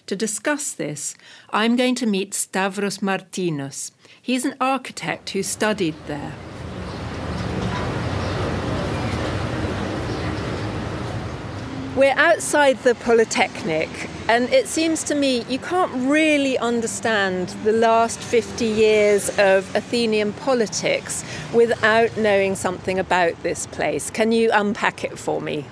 To 0.07 0.17
discuss 0.17 0.73
this, 0.73 1.17
I'm 1.51 1.75
going 1.77 1.97
to 1.97 2.07
meet 2.07 2.33
Stavros 2.33 2.99
Martinos. 2.99 3.91
He's 4.23 4.45
an 4.45 4.55
architect 4.61 5.31
who 5.31 5.43
studied 5.43 5.97
there. 6.07 6.33
We're 11.94 12.16
outside 12.16 12.78
the 12.84 12.96
Polytechnic, 12.96 13.90
and 14.30 14.48
it 14.50 14.68
seems 14.68 15.04
to 15.04 15.14
me 15.14 15.44
you 15.50 15.60
can't 15.60 15.92
really 16.10 16.58
understand 16.58 17.50
the 17.66 17.74
last 17.74 18.18
50 18.18 18.64
years 18.64 19.28
of 19.38 19.76
Athenian 19.76 20.32
politics 20.32 21.26
without 21.54 22.16
knowing 22.16 22.56
something 22.56 22.98
about 22.98 23.44
this 23.44 23.68
place. 23.68 24.10
Can 24.10 24.32
you 24.32 24.52
unpack 24.54 25.04
it 25.04 25.20
for 25.20 25.42
me? 25.42 25.66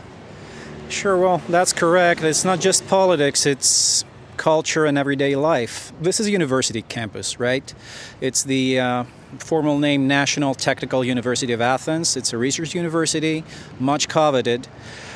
Sure, 0.89 1.17
well, 1.17 1.41
that's 1.47 1.71
correct. 1.71 2.21
It's 2.21 2.43
not 2.43 2.59
just 2.59 2.85
politics, 2.89 3.45
it's 3.45 4.03
culture 4.35 4.85
and 4.85 4.97
everyday 4.97 5.37
life. 5.37 5.93
This 6.01 6.19
is 6.19 6.27
a 6.27 6.31
university 6.31 6.81
campus, 6.81 7.39
right? 7.39 7.73
It's 8.19 8.43
the 8.43 8.77
uh, 8.77 9.03
formal 9.37 9.79
name 9.79 10.05
National 10.09 10.53
Technical 10.53 11.01
University 11.05 11.53
of 11.53 11.61
Athens. 11.61 12.17
It's 12.17 12.33
a 12.33 12.37
research 12.37 12.75
university, 12.75 13.45
much 13.79 14.09
coveted, 14.09 14.67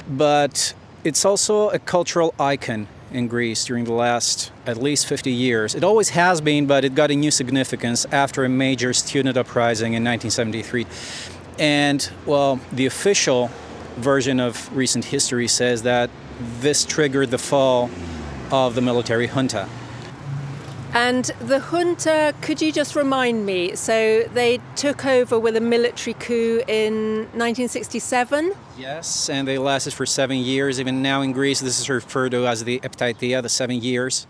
but 0.07 0.74
it's 1.03 1.25
also 1.25 1.69
a 1.69 1.79
cultural 1.79 2.33
icon 2.39 2.88
in 3.12 3.27
Greece 3.27 3.65
during 3.65 3.83
the 3.83 3.93
last 3.93 4.51
at 4.65 4.77
least 4.77 5.05
50 5.05 5.31
years. 5.31 5.75
It 5.75 5.83
always 5.83 6.10
has 6.10 6.41
been, 6.41 6.65
but 6.65 6.83
it 6.83 6.95
got 6.95 7.12
a 7.12 7.15
new 7.15 7.31
significance 7.31 8.05
after 8.12 8.43
a 8.43 8.50
major 8.50 8.93
student 8.93 9.38
uprising 9.38 9.93
in 9.93 10.03
1973. 10.03 10.88
And, 11.60 12.10
well, 12.25 12.60
the 12.72 12.86
official 12.86 13.51
version 13.98 14.39
of 14.39 14.75
recent 14.75 15.05
history 15.05 15.48
says 15.48 15.83
that 15.83 16.10
this 16.62 16.86
triggered 16.86 17.29
the 17.29 17.38
fall 17.38 17.91
of 18.51 18.74
the 18.74 18.81
military 18.81 19.27
junta. 19.27 19.69
And 20.93 21.25
the 21.39 21.59
junta, 21.59 22.35
could 22.41 22.62
you 22.62 22.71
just 22.71 22.95
remind 22.95 23.47
me? 23.47 23.75
So 23.75 24.23
they 24.33 24.59
took 24.75 25.05
over 25.05 25.39
with 25.39 25.55
a 25.55 25.62
military 25.62 26.13
coup 26.13 26.62
in 26.67 27.27
1967? 27.33 28.53
Yes, 28.77 29.27
and 29.27 29.47
they 29.47 29.57
lasted 29.57 29.93
for 29.93 30.05
seven 30.05 30.38
years. 30.38 30.79
Even 30.79 31.01
now 31.01 31.21
in 31.21 31.31
Greece, 31.31 31.62
this 31.62 31.79
is 31.79 31.89
referred 31.89 32.31
to 32.31 32.45
as 32.45 32.63
the 32.63 32.79
Eptaetia, 32.81 33.41
the 33.41 33.50
seven 33.50 33.81
years. 33.81 34.27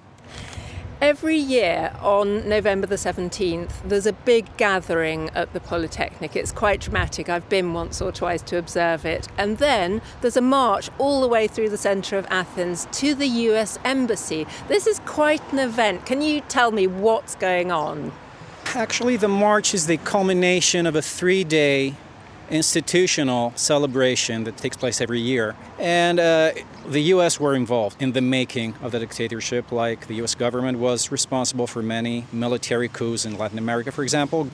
Every 1.04 1.36
year 1.36 1.94
on 2.00 2.48
November 2.48 2.88
the 2.88 2.96
17th, 2.96 3.72
there's 3.84 4.06
a 4.06 4.14
big 4.14 4.56
gathering 4.56 5.30
at 5.36 5.52
the 5.52 5.60
Polytechnic. 5.60 6.34
It's 6.34 6.54
quite 6.54 6.80
dramatic. 6.80 7.28
I've 7.28 7.50
been 7.50 7.74
once 7.74 8.02
or 8.02 8.14
twice 8.14 8.42
to 8.44 8.58
observe 8.58 9.06
it. 9.06 9.28
And 9.38 9.58
then 9.58 10.02
there's 10.22 10.38
a 10.38 10.42
march 10.42 10.90
all 10.98 11.20
the 11.20 11.28
way 11.28 11.46
through 11.50 11.72
the 11.72 11.78
centre 11.78 12.18
of 12.18 12.26
Athens 12.30 12.88
to 12.94 13.16
the 13.16 13.28
US 13.28 13.78
Embassy. 13.84 14.48
This 14.70 14.88
is 14.88 15.00
quite 15.00 15.42
an 15.52 15.60
event. 15.60 16.06
Can 16.06 16.22
you 16.22 16.40
tell 16.40 16.72
me 16.72 16.88
what's 16.88 17.36
going 17.36 17.70
on? 17.70 18.14
Actually, 18.74 19.18
the 19.18 19.28
march 19.28 19.74
is 19.74 19.88
the 19.88 19.98
culmination 19.98 20.88
of 20.88 20.96
a 20.96 21.02
three 21.02 21.44
day 21.44 21.96
institutional 22.50 23.52
celebration 23.58 24.46
that 24.46 24.56
takes 24.56 24.78
place 24.78 25.02
every 25.02 25.20
year. 25.20 25.54
And 25.80 26.18
uh, 26.18 26.52
the 26.88 27.02
US 27.14 27.40
were 27.40 27.56
involved 27.56 28.02
in 28.02 28.12
the 28.12 28.22
making 28.22 28.76
of 28.82 28.92
the 28.92 29.00
dictatorship, 29.00 29.72
like 29.72 30.08
the 30.08 30.16
US 30.24 30.36
government 30.36 30.80
was 30.80 31.12
responsible 31.12 31.68
for 31.68 31.82
many 31.82 32.26
military 32.32 32.88
coups 32.88 33.26
in 33.26 33.38
Latin 33.38 33.58
America, 33.58 33.92
for 33.92 34.04
example. 34.04 34.50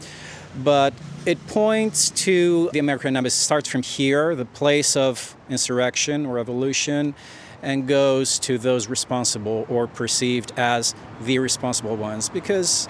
But 0.63 0.93
it 1.25 1.45
points 1.47 2.09
to 2.25 2.69
the 2.73 2.79
American 2.79 3.15
embassy, 3.15 3.41
starts 3.43 3.69
from 3.69 3.83
here, 3.83 4.35
the 4.35 4.45
place 4.45 4.95
of 4.95 5.35
insurrection 5.49 6.25
or 6.25 6.35
revolution, 6.35 7.13
and 7.61 7.87
goes 7.87 8.39
to 8.39 8.57
those 8.57 8.87
responsible 8.87 9.65
or 9.69 9.87
perceived 9.87 10.53
as 10.57 10.95
the 11.21 11.39
responsible 11.39 11.95
ones. 11.95 12.29
Because 12.29 12.87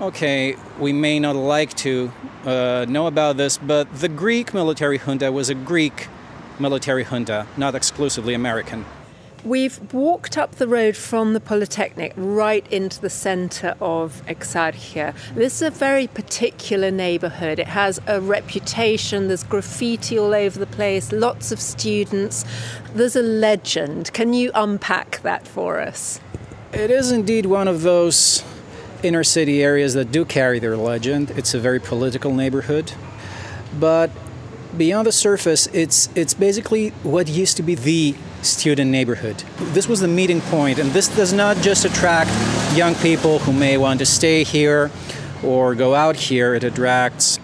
okay, 0.00 0.56
we 0.78 0.92
may 0.92 1.20
not 1.20 1.36
like 1.36 1.74
to 1.74 2.12
uh, 2.44 2.84
know 2.88 3.06
about 3.06 3.36
this, 3.36 3.58
but 3.58 3.92
the 3.94 4.08
Greek 4.08 4.52
military 4.52 4.98
junta 4.98 5.30
was 5.30 5.48
a 5.48 5.54
Greek 5.54 6.08
military 6.62 7.04
junta, 7.04 7.46
not 7.58 7.74
exclusively 7.74 8.32
American. 8.32 8.86
We've 9.44 9.92
walked 9.92 10.38
up 10.38 10.52
the 10.52 10.68
road 10.68 10.96
from 10.96 11.32
the 11.34 11.40
Polytechnic 11.40 12.12
right 12.16 12.64
into 12.70 13.00
the 13.00 13.10
centre 13.10 13.74
of 13.80 14.22
Exarchia. 14.28 15.16
This 15.34 15.60
is 15.60 15.62
a 15.62 15.70
very 15.72 16.06
particular 16.06 16.92
neighbourhood. 16.92 17.58
It 17.58 17.66
has 17.66 18.00
a 18.06 18.20
reputation, 18.20 19.26
there's 19.26 19.42
graffiti 19.42 20.16
all 20.16 20.32
over 20.32 20.60
the 20.60 20.66
place, 20.66 21.10
lots 21.10 21.50
of 21.50 21.58
students. 21.58 22.44
There's 22.94 23.16
a 23.16 23.22
legend. 23.22 24.12
Can 24.12 24.32
you 24.32 24.52
unpack 24.54 25.20
that 25.22 25.48
for 25.48 25.80
us? 25.80 26.20
It 26.72 26.92
is 26.92 27.10
indeed 27.10 27.46
one 27.46 27.66
of 27.66 27.82
those 27.82 28.44
inner 29.02 29.24
city 29.24 29.60
areas 29.60 29.94
that 29.94 30.12
do 30.12 30.24
carry 30.24 30.60
their 30.60 30.76
legend. 30.76 31.32
It's 31.32 31.52
a 31.52 31.58
very 31.58 31.80
political 31.80 32.32
neighborhood. 32.32 32.92
But 33.80 34.10
beyond 34.76 35.06
the 35.06 35.12
surface, 35.12 35.66
it's, 35.68 36.08
it's 36.14 36.34
basically 36.34 36.90
what 37.02 37.28
used 37.28 37.56
to 37.58 37.62
be 37.62 37.74
the 37.74 38.14
student 38.42 38.90
neighborhood. 38.90 39.44
This 39.72 39.88
was 39.88 40.00
the 40.00 40.08
meeting 40.08 40.40
point, 40.40 40.78
and 40.78 40.90
this 40.90 41.08
does 41.14 41.32
not 41.32 41.56
just 41.58 41.84
attract 41.84 42.30
young 42.76 42.94
people 42.96 43.38
who 43.40 43.52
may 43.52 43.76
want 43.76 44.00
to 44.00 44.06
stay 44.06 44.44
here 44.44 44.90
or 45.42 45.74
go 45.74 45.94
out 45.94 46.16
here, 46.16 46.54
it 46.54 46.64
attracts 46.64 47.38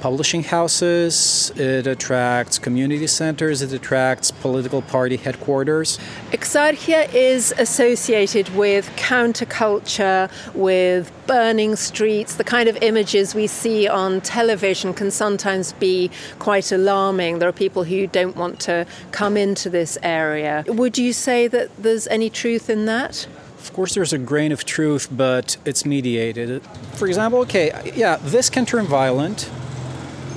publishing 0.00 0.44
houses, 0.44 1.52
it 1.56 1.86
attracts 1.86 2.58
community 2.58 3.06
centers, 3.06 3.62
it 3.62 3.72
attracts 3.72 4.30
political 4.30 4.82
party 4.82 5.16
headquarters. 5.16 5.98
Exarchia 6.30 7.12
is 7.12 7.52
associated 7.58 8.54
with 8.54 8.88
counterculture, 8.96 10.30
with 10.54 11.12
burning 11.26 11.76
streets. 11.76 12.36
The 12.36 12.44
kind 12.44 12.68
of 12.68 12.76
images 12.82 13.34
we 13.34 13.46
see 13.46 13.88
on 13.88 14.20
television 14.20 14.94
can 14.94 15.10
sometimes 15.10 15.72
be 15.72 16.10
quite 16.38 16.72
alarming. 16.72 17.38
There 17.38 17.48
are 17.48 17.52
people 17.52 17.84
who 17.84 18.06
don't 18.06 18.36
want 18.36 18.60
to 18.60 18.86
come 19.12 19.36
into 19.36 19.68
this 19.68 19.98
area. 20.02 20.64
Would 20.66 20.98
you 20.98 21.12
say 21.12 21.48
that 21.48 21.76
there's 21.76 22.06
any 22.08 22.30
truth 22.30 22.70
in 22.70 22.86
that? 22.86 23.26
Of 23.58 23.72
course, 23.72 23.94
there's 23.94 24.12
a 24.12 24.18
grain 24.18 24.52
of 24.52 24.64
truth, 24.64 25.08
but 25.10 25.56
it's 25.64 25.84
mediated. 25.84 26.62
For 26.94 27.06
example, 27.06 27.40
okay, 27.40 27.92
yeah, 27.94 28.16
this 28.22 28.48
can 28.48 28.64
turn 28.64 28.86
violent 28.86 29.50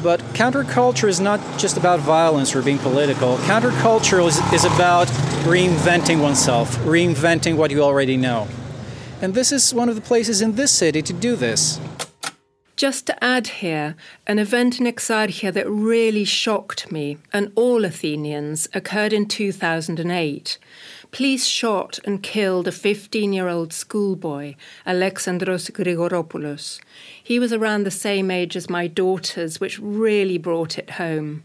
but 0.04 0.20
counterculture 0.34 1.08
is 1.08 1.20
not 1.20 1.40
just 1.58 1.78
about 1.78 2.00
violence 2.00 2.56
or 2.56 2.62
being 2.62 2.80
political. 2.80 3.38
Counterculture 3.38 4.26
is, 4.26 4.38
is 4.54 4.66
about 4.66 5.08
reinventing 5.46 6.22
oneself, 6.22 6.76
reinventing 6.78 7.56
what 7.56 7.72
you 7.72 7.82
already 7.82 8.18
know. 8.18 8.48
And 9.22 9.34
this 9.34 9.52
is 9.52 9.74
one 9.74 9.90
of 9.90 9.96
the 9.96 10.02
places 10.02 10.42
in 10.42 10.56
this 10.56 10.72
city 10.72 11.02
to 11.04 11.14
do 11.14 11.36
this. 11.36 11.80
Just 12.76 13.06
to 13.06 13.24
add 13.24 13.48
here, 13.48 13.96
an 14.26 14.40
event 14.40 14.80
in 14.80 14.88
Exarchia 14.88 15.54
that 15.54 15.70
really 15.70 16.26
shocked 16.26 16.92
me 16.92 17.20
and 17.32 17.52
all 17.56 17.86
Athenians 17.86 18.68
occurred 18.74 19.14
in 19.14 19.28
2008 19.28 20.58
police 21.12 21.45
shot 21.45 22.00
and 22.06 22.24
killed 22.24 22.67
a 22.67 22.71
15 22.71 23.34
year 23.34 23.47
old 23.47 23.74
schoolboy, 23.74 24.56
Alexandros 24.88 25.69
Grigoropoulos. 25.71 26.80
He 27.21 27.39
was 27.39 27.54
around 27.54 27.84
the 27.84 27.91
same 27.91 28.32
age 28.32 28.56
as 28.56 28.69
my 28.69 28.88
daughters, 28.88 29.60
which 29.60 29.80
really 29.80 30.38
brought 30.38 30.78
it 30.78 30.91
home. 30.91 31.43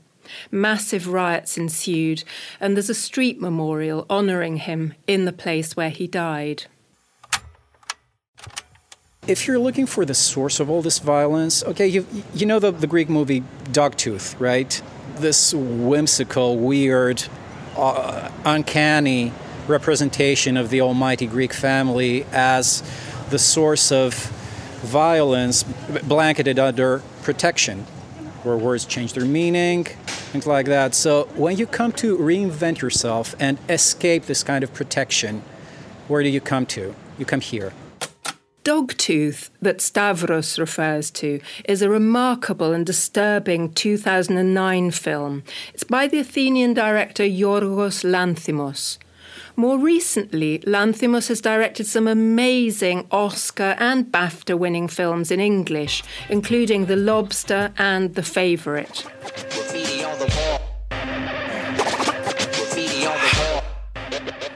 Massive 0.50 1.06
riots 1.08 1.56
ensued, 1.56 2.24
and 2.60 2.76
there's 2.76 2.90
a 2.90 2.94
street 2.94 3.40
memorial 3.40 4.06
honouring 4.10 4.56
him 4.56 4.94
in 5.06 5.24
the 5.24 5.32
place 5.32 5.76
where 5.76 5.90
he 5.90 6.06
died. 6.06 6.64
If 9.28 9.46
you're 9.46 9.58
looking 9.58 9.86
for 9.86 10.04
the 10.04 10.14
source 10.14 10.60
of 10.60 10.70
all 10.70 10.82
this 10.82 11.00
violence, 11.00 11.64
okay, 11.64 11.86
you, 11.86 12.06
you 12.34 12.46
know 12.46 12.60
the, 12.60 12.70
the 12.70 12.86
Greek 12.86 13.08
movie 13.08 13.42
Dogtooth, 13.72 14.38
right? 14.40 14.80
This 15.16 15.52
whimsical, 15.52 16.58
weird, 16.58 17.24
uh, 17.76 18.30
uncanny 18.44 19.32
representation 19.68 20.56
of 20.56 20.70
the 20.70 20.80
almighty 20.80 21.26
Greek 21.26 21.52
family 21.52 22.24
as 22.32 22.82
the 23.30 23.38
source 23.38 23.90
of 23.90 24.14
violence 24.82 25.62
blanketed 26.04 26.58
under 26.58 27.02
protection, 27.22 27.80
where 28.42 28.56
words 28.56 28.84
change 28.84 29.12
their 29.14 29.24
meaning, 29.24 29.84
things 29.84 30.46
like 30.46 30.66
that. 30.66 30.94
So 30.94 31.24
when 31.34 31.56
you 31.56 31.66
come 31.66 31.92
to 31.92 32.16
reinvent 32.16 32.80
yourself 32.80 33.34
and 33.40 33.58
escape 33.68 34.26
this 34.26 34.42
kind 34.44 34.62
of 34.62 34.72
protection, 34.72 35.42
where 36.08 36.22
do 36.22 36.28
you 36.28 36.40
come 36.40 36.66
to? 36.66 36.94
You 37.18 37.24
come 37.24 37.40
here. 37.40 37.72
Dogtooth, 38.62 39.50
that 39.62 39.80
Stavros 39.80 40.58
refers 40.58 41.10
to, 41.12 41.40
is 41.68 41.82
a 41.82 41.88
remarkable 41.88 42.72
and 42.72 42.84
disturbing 42.84 43.72
2009 43.72 44.90
film. 44.90 45.44
It's 45.72 45.84
by 45.84 46.08
the 46.08 46.18
Athenian 46.18 46.74
director 46.74 47.22
Yorgos 47.22 48.02
Lanthimos. 48.04 48.98
More 49.58 49.78
recently, 49.78 50.58
Lanthimos 50.60 51.28
has 51.28 51.40
directed 51.40 51.86
some 51.86 52.06
amazing 52.06 53.06
Oscar 53.10 53.74
and 53.78 54.04
BAFTA 54.12 54.58
winning 54.58 54.86
films 54.86 55.30
in 55.30 55.40
English, 55.40 56.02
including 56.28 56.84
The 56.84 56.96
Lobster 56.96 57.72
and 57.78 58.14
The 58.14 58.22
Favourite. 58.22 59.00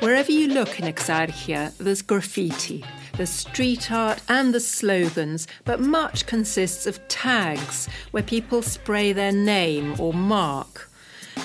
Wherever 0.01 0.31
you 0.31 0.49
look 0.49 0.79
in 0.79 0.85
Exarchia, 0.85 1.75
there's 1.79 2.03
graffiti 2.03 2.85
the 3.17 3.27
street 3.27 3.93
art 3.93 4.23
and 4.29 4.55
the 4.55 4.61
slogans, 4.61 5.47
but 5.67 5.79
much 5.79 6.25
consists 6.25 6.87
of 6.87 7.07
tags 7.09 7.87
where 8.13 8.23
people 8.23 8.63
spray 8.63 9.13
their 9.13 9.33
name 9.33 9.95
or 10.01 10.15
mark. 10.15 10.90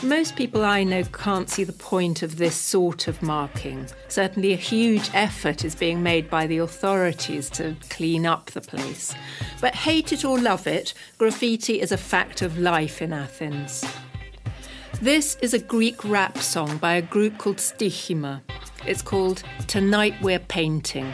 Most 0.04 0.36
people 0.36 0.64
I 0.64 0.84
know 0.84 1.04
can't 1.06 1.50
see 1.50 1.64
the 1.64 1.74
point 1.74 2.22
of 2.22 2.38
this 2.38 2.56
sort 2.56 3.08
of 3.08 3.22
marking. 3.22 3.88
Certainly, 4.08 4.54
a 4.54 4.58
huge 4.58 5.10
effort 5.14 5.66
is 5.66 5.74
being 5.74 6.04
made 6.04 6.30
by 6.30 6.46
the 6.46 6.60
authorities 6.60 7.50
to 7.52 7.76
clean 7.90 8.26
up 8.26 8.52
the 8.52 8.62
place. 8.62 9.16
But 9.62 9.74
hate 9.74 10.14
it 10.14 10.24
or 10.24 10.40
love 10.40 10.68
it, 10.68 10.94
graffiti 11.18 11.82
is 11.82 11.92
a 11.92 11.98
fact 11.98 12.42
of 12.42 12.60
life 12.60 13.02
in 13.02 13.14
Athens. 13.14 13.84
This 15.02 15.38
is 15.42 15.54
a 15.54 15.60
Greek 15.60 16.04
rap 16.06 16.38
song 16.38 16.78
by 16.78 16.94
a 16.94 17.02
group 17.02 17.38
called 17.38 17.58
Stichima. 17.58 18.42
It's 18.86 19.02
called 19.02 19.44
Tonight 19.68 20.14
We're 20.22 20.40
Painting. 20.40 21.12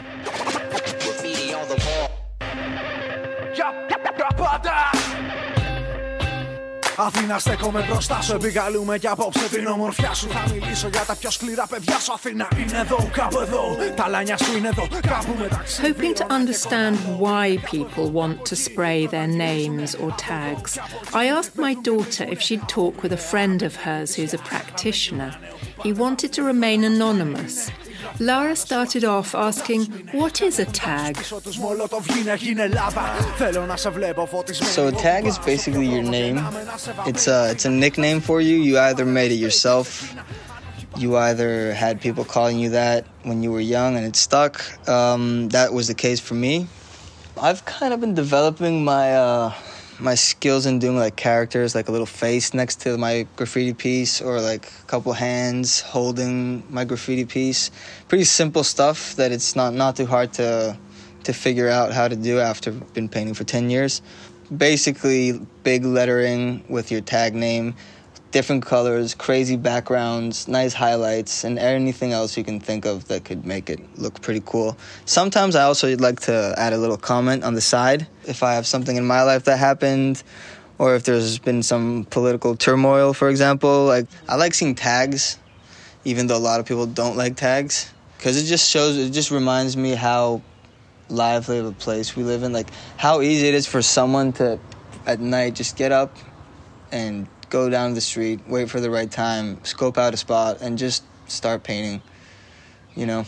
Αθήνα 6.99 7.39
στέκομαι 7.39 7.85
μπροστά 7.89 8.21
σου 8.21 8.35
Επικαλούμε 8.35 8.97
κι 8.97 9.07
απόψε 9.07 9.49
την 9.49 9.67
ομορφιά 9.67 10.13
σου 10.13 10.27
Θα 10.29 10.53
μιλήσω 10.53 10.87
για 10.87 11.01
τα 11.05 11.15
πιο 11.15 11.31
σκληρά 11.31 11.67
παιδιά 11.67 11.99
σου 11.99 12.13
Αθήνα 12.13 12.47
είναι 12.57 12.77
εδώ, 12.77 13.09
κάπου 13.11 13.39
εδώ 13.39 13.75
Τα 13.95 14.07
λάνια 14.07 14.37
σου 14.37 14.57
είναι 14.57 14.67
εδώ, 14.67 14.87
κάπου 15.07 15.35
μεταξύ 15.39 15.81
Hoping 15.83 16.13
to 16.13 16.27
understand 16.31 16.95
why 17.19 17.57
people 17.71 18.11
want 18.11 18.45
to 18.49 18.55
spray 18.55 19.05
their 19.05 19.27
names 19.27 19.95
or 19.95 20.11
tags 20.29 20.71
I 21.13 21.25
asked 21.37 21.57
my 21.67 21.73
daughter 21.89 22.23
if 22.35 22.39
she'd 22.41 22.67
talk 22.67 22.95
with 23.03 23.11
a 23.11 23.23
friend 23.31 23.57
of 23.67 23.73
hers 23.85 24.09
who's 24.15 24.33
a 24.33 24.41
practitioner 24.51 25.31
He 25.85 25.91
wanted 26.03 26.31
to 26.37 26.41
remain 26.51 26.79
anonymous 26.93 27.55
Lara 28.18 28.56
started 28.56 29.04
off 29.04 29.34
asking, 29.34 29.84
What 30.12 30.42
is 30.42 30.58
a 30.58 30.64
tag? 30.66 31.16
So, 31.18 31.40
a 34.88 34.92
tag 34.92 35.26
is 35.26 35.38
basically 35.38 35.88
your 35.88 36.02
name. 36.02 36.38
It's 37.06 37.28
a, 37.28 37.50
it's 37.50 37.64
a 37.64 37.70
nickname 37.70 38.20
for 38.20 38.40
you. 38.40 38.56
You 38.56 38.78
either 38.78 39.04
made 39.04 39.32
it 39.32 39.36
yourself, 39.36 40.14
you 40.96 41.16
either 41.16 41.74
had 41.74 42.00
people 42.00 42.24
calling 42.24 42.58
you 42.58 42.70
that 42.70 43.06
when 43.22 43.42
you 43.42 43.50
were 43.50 43.60
young 43.60 43.96
and 43.96 44.04
it 44.04 44.16
stuck. 44.16 44.62
Um, 44.88 45.48
that 45.50 45.72
was 45.72 45.88
the 45.88 45.94
case 45.94 46.20
for 46.20 46.34
me. 46.34 46.66
I've 47.40 47.64
kind 47.64 47.94
of 47.94 48.00
been 48.00 48.14
developing 48.14 48.84
my. 48.84 49.14
Uh, 49.14 49.52
my 50.02 50.16
skills 50.16 50.66
in 50.66 50.78
doing 50.78 50.96
like 50.96 51.16
characters, 51.16 51.74
like 51.74 51.88
a 51.88 51.92
little 51.92 52.06
face 52.06 52.52
next 52.52 52.80
to 52.82 52.98
my 52.98 53.26
graffiti 53.36 53.72
piece, 53.72 54.20
or 54.20 54.40
like 54.40 54.66
a 54.66 54.86
couple 54.86 55.12
hands 55.12 55.80
holding 55.80 56.64
my 56.68 56.84
graffiti 56.84 57.24
piece. 57.24 57.70
Pretty 58.08 58.24
simple 58.24 58.64
stuff 58.64 59.14
that 59.16 59.30
it's 59.32 59.54
not 59.54 59.74
not 59.74 59.96
too 59.96 60.06
hard 60.06 60.32
to 60.34 60.76
to 61.24 61.32
figure 61.32 61.68
out 61.68 61.92
how 61.92 62.08
to 62.08 62.16
do 62.16 62.40
after 62.40 62.72
been 62.72 63.08
painting 63.08 63.34
for 63.34 63.44
10 63.44 63.70
years. 63.70 64.02
Basically, 64.54 65.40
big 65.62 65.84
lettering 65.84 66.64
with 66.68 66.90
your 66.90 67.00
tag 67.00 67.34
name, 67.34 67.74
different 68.32 68.64
colors, 68.64 69.14
crazy 69.14 69.56
backgrounds, 69.56 70.48
nice 70.48 70.72
highlights, 70.72 71.44
and 71.44 71.58
anything 71.58 72.12
else 72.12 72.36
you 72.36 72.42
can 72.42 72.58
think 72.58 72.86
of 72.86 73.06
that 73.08 73.24
could 73.24 73.44
make 73.46 73.70
it 73.70 73.78
look 73.98 74.20
pretty 74.22 74.42
cool. 74.44 74.76
Sometimes 75.04 75.54
I 75.54 75.64
also 75.64 75.94
like 75.98 76.20
to 76.20 76.54
add 76.56 76.72
a 76.72 76.78
little 76.78 76.96
comment 76.96 77.44
on 77.44 77.54
the 77.54 77.60
side 77.60 78.08
if 78.24 78.42
I 78.42 78.54
have 78.54 78.66
something 78.66 78.96
in 78.96 79.06
my 79.06 79.22
life 79.22 79.44
that 79.44 79.58
happened 79.58 80.22
or 80.78 80.96
if 80.96 81.04
there's 81.04 81.38
been 81.38 81.62
some 81.62 82.04
political 82.10 82.56
turmoil, 82.56 83.12
for 83.12 83.28
example. 83.28 83.84
Like 83.84 84.06
I 84.28 84.36
like 84.36 84.54
seeing 84.54 84.74
tags, 84.74 85.38
even 86.04 86.26
though 86.26 86.38
a 86.38 86.40
lot 86.50 86.58
of 86.58 86.66
people 86.66 86.86
don't 86.86 87.16
like 87.16 87.36
tags, 87.36 87.92
because 88.16 88.42
it 88.42 88.46
just 88.46 88.68
shows, 88.68 88.96
it 88.96 89.10
just 89.10 89.30
reminds 89.30 89.76
me 89.76 89.90
how 89.90 90.40
lively 91.10 91.58
of 91.58 91.66
a 91.66 91.72
place 91.72 92.16
we 92.16 92.22
live 92.22 92.42
in. 92.42 92.54
Like 92.54 92.70
how 92.96 93.20
easy 93.20 93.46
it 93.48 93.54
is 93.54 93.66
for 93.66 93.82
someone 93.82 94.32
to 94.34 94.58
at 95.04 95.20
night 95.20 95.54
just 95.54 95.76
get 95.76 95.92
up 95.92 96.16
and 96.90 97.26
go 97.52 97.68
down 97.68 97.92
the 97.92 98.00
street, 98.00 98.40
wait 98.48 98.70
for 98.70 98.80
the 98.80 98.90
right 98.90 99.10
time, 99.10 99.62
scope 99.62 99.98
out 99.98 100.14
a 100.14 100.16
spot, 100.16 100.62
and 100.62 100.78
just 100.78 101.04
start 101.26 101.62
painting, 101.62 102.00
you 102.96 103.04
know? 103.04 103.26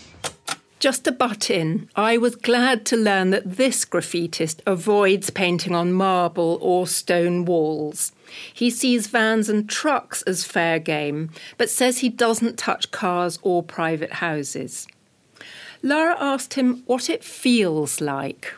Just 0.80 1.04
to 1.04 1.12
butt 1.12 1.50
in, 1.50 1.90
I 1.94 2.16
was 2.16 2.34
glad 2.34 2.86
to 2.86 2.96
learn 2.96 3.30
that 3.30 3.56
this 3.56 3.84
graffitist 3.84 4.60
avoids 4.66 5.28
painting 5.28 5.74
on 5.74 5.92
marble 5.92 6.58
or 6.62 6.86
stone 6.86 7.44
walls. 7.44 8.12
He 8.52 8.70
sees 8.70 9.06
vans 9.08 9.50
and 9.50 9.68
trucks 9.68 10.22
as 10.22 10.44
fair 10.44 10.78
game, 10.78 11.30
but 11.58 11.70
says 11.70 11.98
he 11.98 12.08
doesn't 12.08 12.58
touch 12.58 12.90
cars 12.90 13.38
or 13.42 13.62
private 13.62 14.14
houses. 14.14 14.86
Lara 15.82 16.16
asked 16.18 16.54
him 16.54 16.82
what 16.86 17.10
it 17.10 17.22
feels 17.22 18.00
like. 18.00 18.54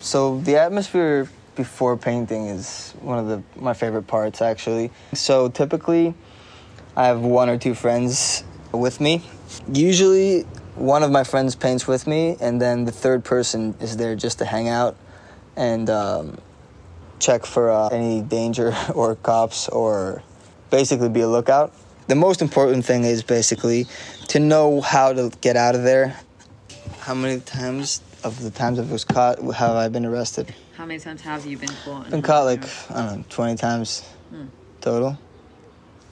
So, 0.00 0.38
the 0.38 0.56
atmosphere 0.56 1.28
before 1.56 1.96
painting 1.96 2.46
is 2.46 2.94
one 3.00 3.18
of 3.18 3.26
the 3.26 3.42
my 3.60 3.74
favorite 3.74 4.06
parts 4.06 4.40
actually. 4.40 4.90
So 5.14 5.48
typically 5.48 6.14
I 6.96 7.06
have 7.06 7.20
one 7.20 7.48
or 7.48 7.58
two 7.58 7.74
friends 7.74 8.44
with 8.72 9.00
me. 9.00 9.22
Usually 9.72 10.42
one 10.76 11.02
of 11.02 11.10
my 11.10 11.24
friends 11.24 11.54
paints 11.56 11.86
with 11.86 12.06
me 12.06 12.36
and 12.40 12.60
then 12.60 12.84
the 12.84 12.92
third 12.92 13.24
person 13.24 13.74
is 13.80 13.96
there 13.96 14.14
just 14.14 14.38
to 14.38 14.44
hang 14.44 14.68
out 14.68 14.96
and 15.56 15.88
um, 15.88 16.38
check 17.18 17.46
for 17.46 17.70
uh, 17.70 17.88
any 17.88 18.20
danger 18.20 18.76
or 18.94 19.16
cops 19.16 19.68
or 19.68 20.22
basically 20.70 21.08
be 21.08 21.22
a 21.22 21.28
lookout. 21.28 21.72
The 22.08 22.14
most 22.14 22.40
important 22.40 22.84
thing 22.84 23.04
is 23.04 23.22
basically 23.22 23.86
to 24.28 24.38
know 24.38 24.80
how 24.80 25.12
to 25.12 25.32
get 25.40 25.56
out 25.56 25.74
of 25.74 25.82
there. 25.82 26.16
How 27.00 27.14
many 27.14 27.40
times 27.40 28.00
of 28.22 28.42
the 28.42 28.50
times 28.50 28.78
I 28.78 28.82
was 28.82 29.04
caught 29.04 29.38
have 29.38 29.76
I 29.76 29.88
been 29.88 30.04
arrested? 30.04 30.54
How 30.76 30.84
many 30.84 31.00
times 31.00 31.22
have 31.22 31.46
you 31.46 31.56
been 31.56 31.70
caught? 31.84 32.10
Been 32.10 32.20
caught 32.20 32.44
like, 32.44 32.62
I 32.90 33.06
don't 33.06 33.18
know, 33.18 33.24
20 33.30 33.56
times 33.56 34.02
hmm. 34.28 34.44
total. 34.82 35.18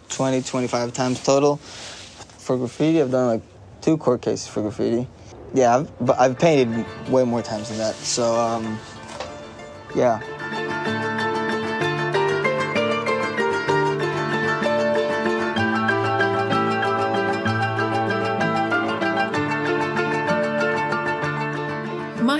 20, 0.08 0.40
25 0.40 0.92
times 0.94 1.22
total. 1.22 1.56
For 1.56 2.56
graffiti, 2.56 3.02
I've 3.02 3.10
done 3.10 3.26
like 3.26 3.42
two 3.82 3.98
court 3.98 4.22
cases 4.22 4.48
for 4.48 4.62
graffiti. 4.62 5.06
Yeah, 5.52 5.76
I've, 5.76 6.06
but 6.06 6.18
I've 6.18 6.38
painted 6.38 6.86
way 7.10 7.24
more 7.24 7.42
times 7.42 7.68
than 7.68 7.76
that. 7.78 7.94
So, 7.94 8.40
um, 8.40 8.78
yeah. 9.94 10.22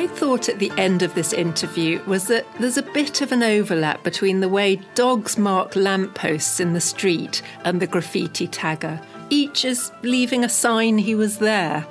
Thought 0.06 0.48
at 0.48 0.58
the 0.58 0.72
end 0.76 1.02
of 1.02 1.14
this 1.14 1.32
interview 1.32 2.02
was 2.06 2.26
that 2.28 2.46
there's 2.58 2.76
a 2.76 2.82
bit 2.82 3.20
of 3.20 3.32
an 3.32 3.42
overlap 3.42 4.02
between 4.02 4.40
the 4.40 4.48
way 4.48 4.76
dogs 4.94 5.38
mark 5.38 5.76
lampposts 5.76 6.58
in 6.58 6.72
the 6.72 6.80
street 6.80 7.42
and 7.64 7.80
the 7.80 7.86
graffiti 7.86 8.48
tagger. 8.48 9.00
Each 9.30 9.64
is 9.64 9.92
leaving 10.02 10.42
a 10.42 10.48
sign 10.48 10.98
he 10.98 11.14
was 11.14 11.38
there. 11.38 11.86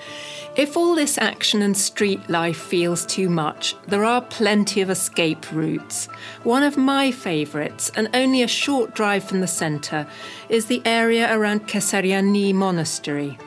If 0.55 0.77
all 0.77 0.93
this 0.93 1.17
action 1.17 1.61
and 1.61 1.75
street 1.75 2.29
life 2.29 2.57
feels 2.57 3.05
too 3.05 3.29
much, 3.29 3.75
there 3.87 4.03
are 4.03 4.21
plenty 4.21 4.81
of 4.81 4.89
escape 4.91 5.51
routes. 5.51 6.05
One 6.43 6.61
of 6.61 6.77
my 6.77 7.11
favourites, 7.11 7.91
and 7.95 8.09
only 8.13 8.43
a 8.43 8.47
short 8.47 8.93
drive 8.93 9.23
from 9.23 9.41
the 9.41 9.47
centre, 9.47 10.05
is 10.49 10.67
the 10.67 10.81
area 10.85 11.35
around 11.35 11.67
Kesariani 11.67 12.53
Monastery. 12.53 13.37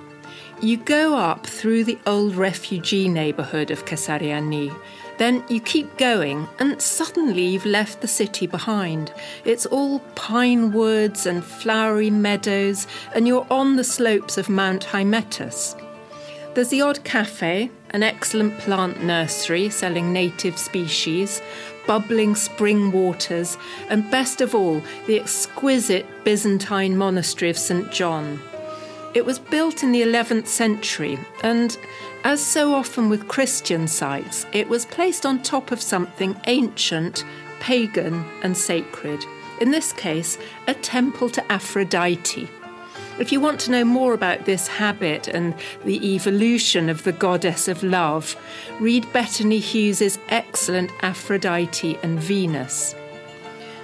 You 0.62 0.78
go 0.78 1.14
up 1.14 1.46
through 1.46 1.84
the 1.84 1.98
old 2.06 2.34
refugee 2.34 3.10
neighbourhood 3.10 3.70
of 3.70 3.84
Kesariani. 3.84 4.74
Then 5.18 5.44
you 5.50 5.60
keep 5.60 5.98
going, 5.98 6.48
and 6.58 6.80
suddenly 6.80 7.44
you've 7.44 7.66
left 7.66 8.00
the 8.00 8.08
city 8.08 8.46
behind. 8.46 9.12
It's 9.44 9.66
all 9.66 9.98
pine 10.14 10.72
woods 10.72 11.26
and 11.26 11.44
flowery 11.44 12.08
meadows, 12.08 12.86
and 13.14 13.28
you're 13.28 13.46
on 13.50 13.76
the 13.76 13.84
slopes 13.84 14.38
of 14.38 14.48
Mount 14.48 14.86
Hymettus. 14.86 15.78
There's 16.54 16.70
the 16.70 16.80
odd 16.80 17.04
cafe, 17.04 17.70
an 17.90 18.02
excellent 18.02 18.58
plant 18.58 19.04
nursery 19.04 19.68
selling 19.68 20.10
native 20.10 20.56
species, 20.56 21.42
bubbling 21.86 22.34
spring 22.34 22.92
waters, 22.92 23.58
and 23.90 24.10
best 24.10 24.40
of 24.40 24.54
all, 24.54 24.82
the 25.06 25.20
exquisite 25.20 26.06
Byzantine 26.24 26.96
monastery 26.96 27.50
of 27.50 27.58
St. 27.58 27.92
John. 27.92 28.40
It 29.16 29.24
was 29.24 29.38
built 29.38 29.82
in 29.82 29.92
the 29.92 30.02
11th 30.02 30.46
century, 30.46 31.18
and 31.42 31.74
as 32.22 32.44
so 32.44 32.74
often 32.74 33.08
with 33.08 33.28
Christian 33.28 33.88
sites, 33.88 34.44
it 34.52 34.68
was 34.68 34.84
placed 34.84 35.24
on 35.24 35.40
top 35.40 35.72
of 35.72 35.80
something 35.80 36.38
ancient, 36.46 37.24
pagan, 37.58 38.26
and 38.42 38.54
sacred. 38.54 39.24
In 39.58 39.70
this 39.70 39.90
case, 39.94 40.36
a 40.66 40.74
temple 40.74 41.30
to 41.30 41.50
Aphrodite. 41.50 42.50
If 43.18 43.32
you 43.32 43.40
want 43.40 43.58
to 43.60 43.70
know 43.70 43.86
more 43.86 44.12
about 44.12 44.44
this 44.44 44.68
habit 44.68 45.28
and 45.28 45.54
the 45.86 46.14
evolution 46.14 46.90
of 46.90 47.04
the 47.04 47.12
goddess 47.12 47.68
of 47.68 47.82
love, 47.82 48.36
read 48.80 49.10
Bettany 49.14 49.60
Hughes's 49.60 50.18
excellent 50.28 50.90
Aphrodite 51.00 51.98
and 52.02 52.20
Venus. 52.20 52.94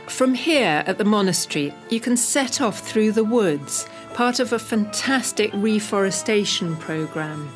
From 0.09 0.35
here 0.35 0.85
at 0.87 0.99
the 0.99 1.07
monastery, 1.07 1.73
you 1.88 2.01
can 2.01 2.18
set 2.18 2.61
off 2.61 2.81
through 2.81 3.12
the 3.12 3.25
woods, 3.25 3.87
part 4.14 4.40
of 4.40 4.53
a 4.53 4.59
fantastic 4.59 5.51
reforestation 5.55 6.77
programme. 6.77 7.51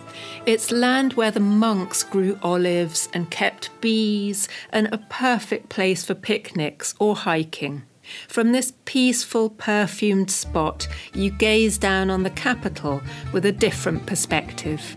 It's 0.47 0.71
land 0.71 1.13
where 1.15 1.31
the 1.31 1.41
monks 1.41 2.03
grew 2.03 2.39
olives 2.43 3.09
and 3.13 3.31
kept 3.31 3.71
bees, 3.81 4.49
and 4.71 4.89
a 4.93 4.99
perfect 5.11 5.69
place 5.69 6.05
for 6.05 6.15
picnics 6.15 6.95
or 6.99 7.17
hiking. 7.17 7.83
From 8.29 8.53
this 8.53 8.73
peaceful, 8.85 9.51
perfumed 9.51 10.31
spot, 10.31 10.87
you 11.13 11.31
gaze 11.31 11.79
down 11.79 12.11
on 12.11 12.23
the 12.23 12.31
capital 12.31 13.03
with 13.33 13.45
a 13.45 13.53
different 13.53 14.07
perspective. 14.07 14.97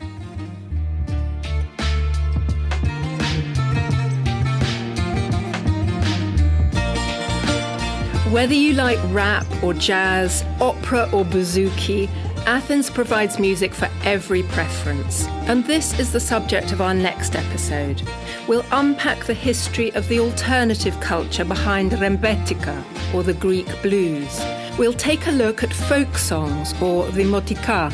Whether 8.31 8.53
you 8.53 8.73
like 8.73 8.99
rap 9.05 9.47
or 9.63 9.73
jazz, 9.73 10.43
opera 10.61 11.09
or 11.11 11.25
bouzouki, 11.25 12.07
Athens 12.45 12.87
provides 12.87 13.39
music 13.39 13.73
for 13.73 13.89
every 14.03 14.43
preference. 14.43 15.25
And 15.47 15.65
this 15.65 15.97
is 15.99 16.11
the 16.11 16.19
subject 16.19 16.71
of 16.71 16.79
our 16.79 16.93
next 16.93 17.35
episode. 17.35 18.03
We'll 18.47 18.65
unpack 18.71 19.25
the 19.25 19.33
history 19.33 19.91
of 19.93 20.07
the 20.09 20.19
alternative 20.19 20.99
culture 20.99 21.43
behind 21.43 21.91
Rembetika, 21.93 22.83
or 23.15 23.23
the 23.23 23.33
Greek 23.33 23.67
blues. 23.81 24.39
We'll 24.77 24.93
take 24.93 25.25
a 25.25 25.31
look 25.31 25.63
at 25.63 25.73
folk 25.73 26.15
songs, 26.15 26.73
or 26.73 27.05
Demotika, 27.05 27.91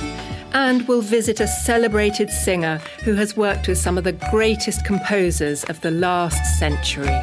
and 0.53 0.85
we'll 0.85 1.01
visit 1.01 1.39
a 1.39 1.47
celebrated 1.47 2.29
singer 2.29 2.81
who 3.05 3.13
has 3.13 3.37
worked 3.37 3.69
with 3.69 3.77
some 3.77 3.97
of 3.97 4.03
the 4.03 4.19
greatest 4.31 4.83
composers 4.83 5.63
of 5.65 5.79
the 5.79 5.91
last 5.91 6.59
century. 6.59 7.21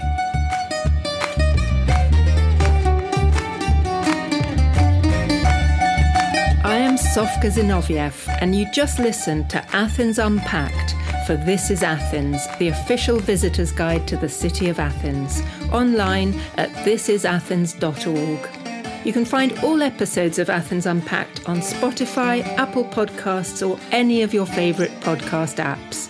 Sofka 7.15 7.51
Zinoviev, 7.51 8.27
and 8.41 8.55
you 8.55 8.67
just 8.73 8.99
listened 8.99 9.51
to 9.51 9.63
Athens 9.77 10.19
Unpacked 10.19 10.95
for 11.27 11.37
This 11.37 11.71
is 11.71 11.83
Athens, 11.83 12.41
the 12.59 12.69
official 12.69 13.19
visitor's 13.19 13.71
guide 13.71 14.09
to 14.09 14.17
the 14.17 14.31
city 14.31 14.71
of 14.71 14.79
Athens, 14.79 15.43
online 15.71 16.33
at 16.57 16.71
thisisathens.org. 16.87 19.05
You 19.05 19.13
can 19.13 19.27
find 19.27 19.53
all 19.59 19.83
episodes 19.83 20.39
of 20.39 20.49
Athens 20.49 20.87
Unpacked 20.87 21.47
on 21.47 21.59
Spotify, 21.59 22.47
Apple 22.57 22.87
Podcasts, 22.87 23.69
or 23.69 23.79
any 23.91 24.23
of 24.23 24.33
your 24.33 24.47
favourite 24.47 24.99
podcast 25.03 25.63
apps. 25.63 26.09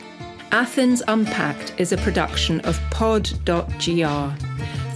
Athens 0.52 1.02
Unpacked 1.08 1.74
is 1.78 1.90
a 1.90 1.96
production 1.96 2.60
of 2.60 2.78
pod.gr. 2.92 4.36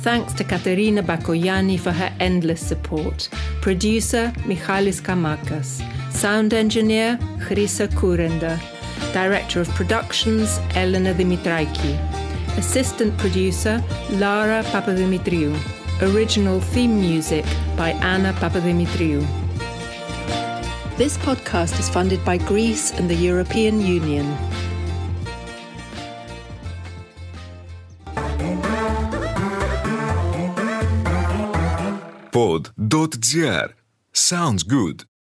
Thanks 0.03 0.33
to 0.35 0.45
Katerina 0.45 1.03
Bakoyani 1.03 1.81
for 1.81 1.90
her 1.90 2.14
endless 2.21 2.64
support. 2.64 3.29
Producer 3.61 4.33
Michalis 4.45 5.01
Kamakas. 5.01 5.83
Sound 6.16 6.55
engineer 6.55 7.18
Chrisa 7.40 7.88
Kurenda. 7.88 8.59
Director 9.12 9.61
of 9.61 9.68
Productions 9.74 10.59
Elena 10.74 11.12
Dimitraiki. 11.12 11.92
Assistant 12.57 13.14
producer 13.18 13.85
Lara 14.12 14.62
Papadimitriou. 14.72 15.55
Original 16.00 16.59
theme 16.59 16.98
music 16.98 17.44
by 17.76 17.90
Anna 18.00 18.33
Papadimitriou. 18.40 19.20
This 20.96 21.18
podcast 21.18 21.79
is 21.79 21.90
funded 21.90 22.24
by 22.24 22.38
Greece 22.38 22.92
and 22.92 23.11
the 23.11 23.14
European 23.14 23.83
Union. 23.83 24.24
Pod.gr. 32.33 33.74
Sounds 34.14 34.62
good. 34.62 35.05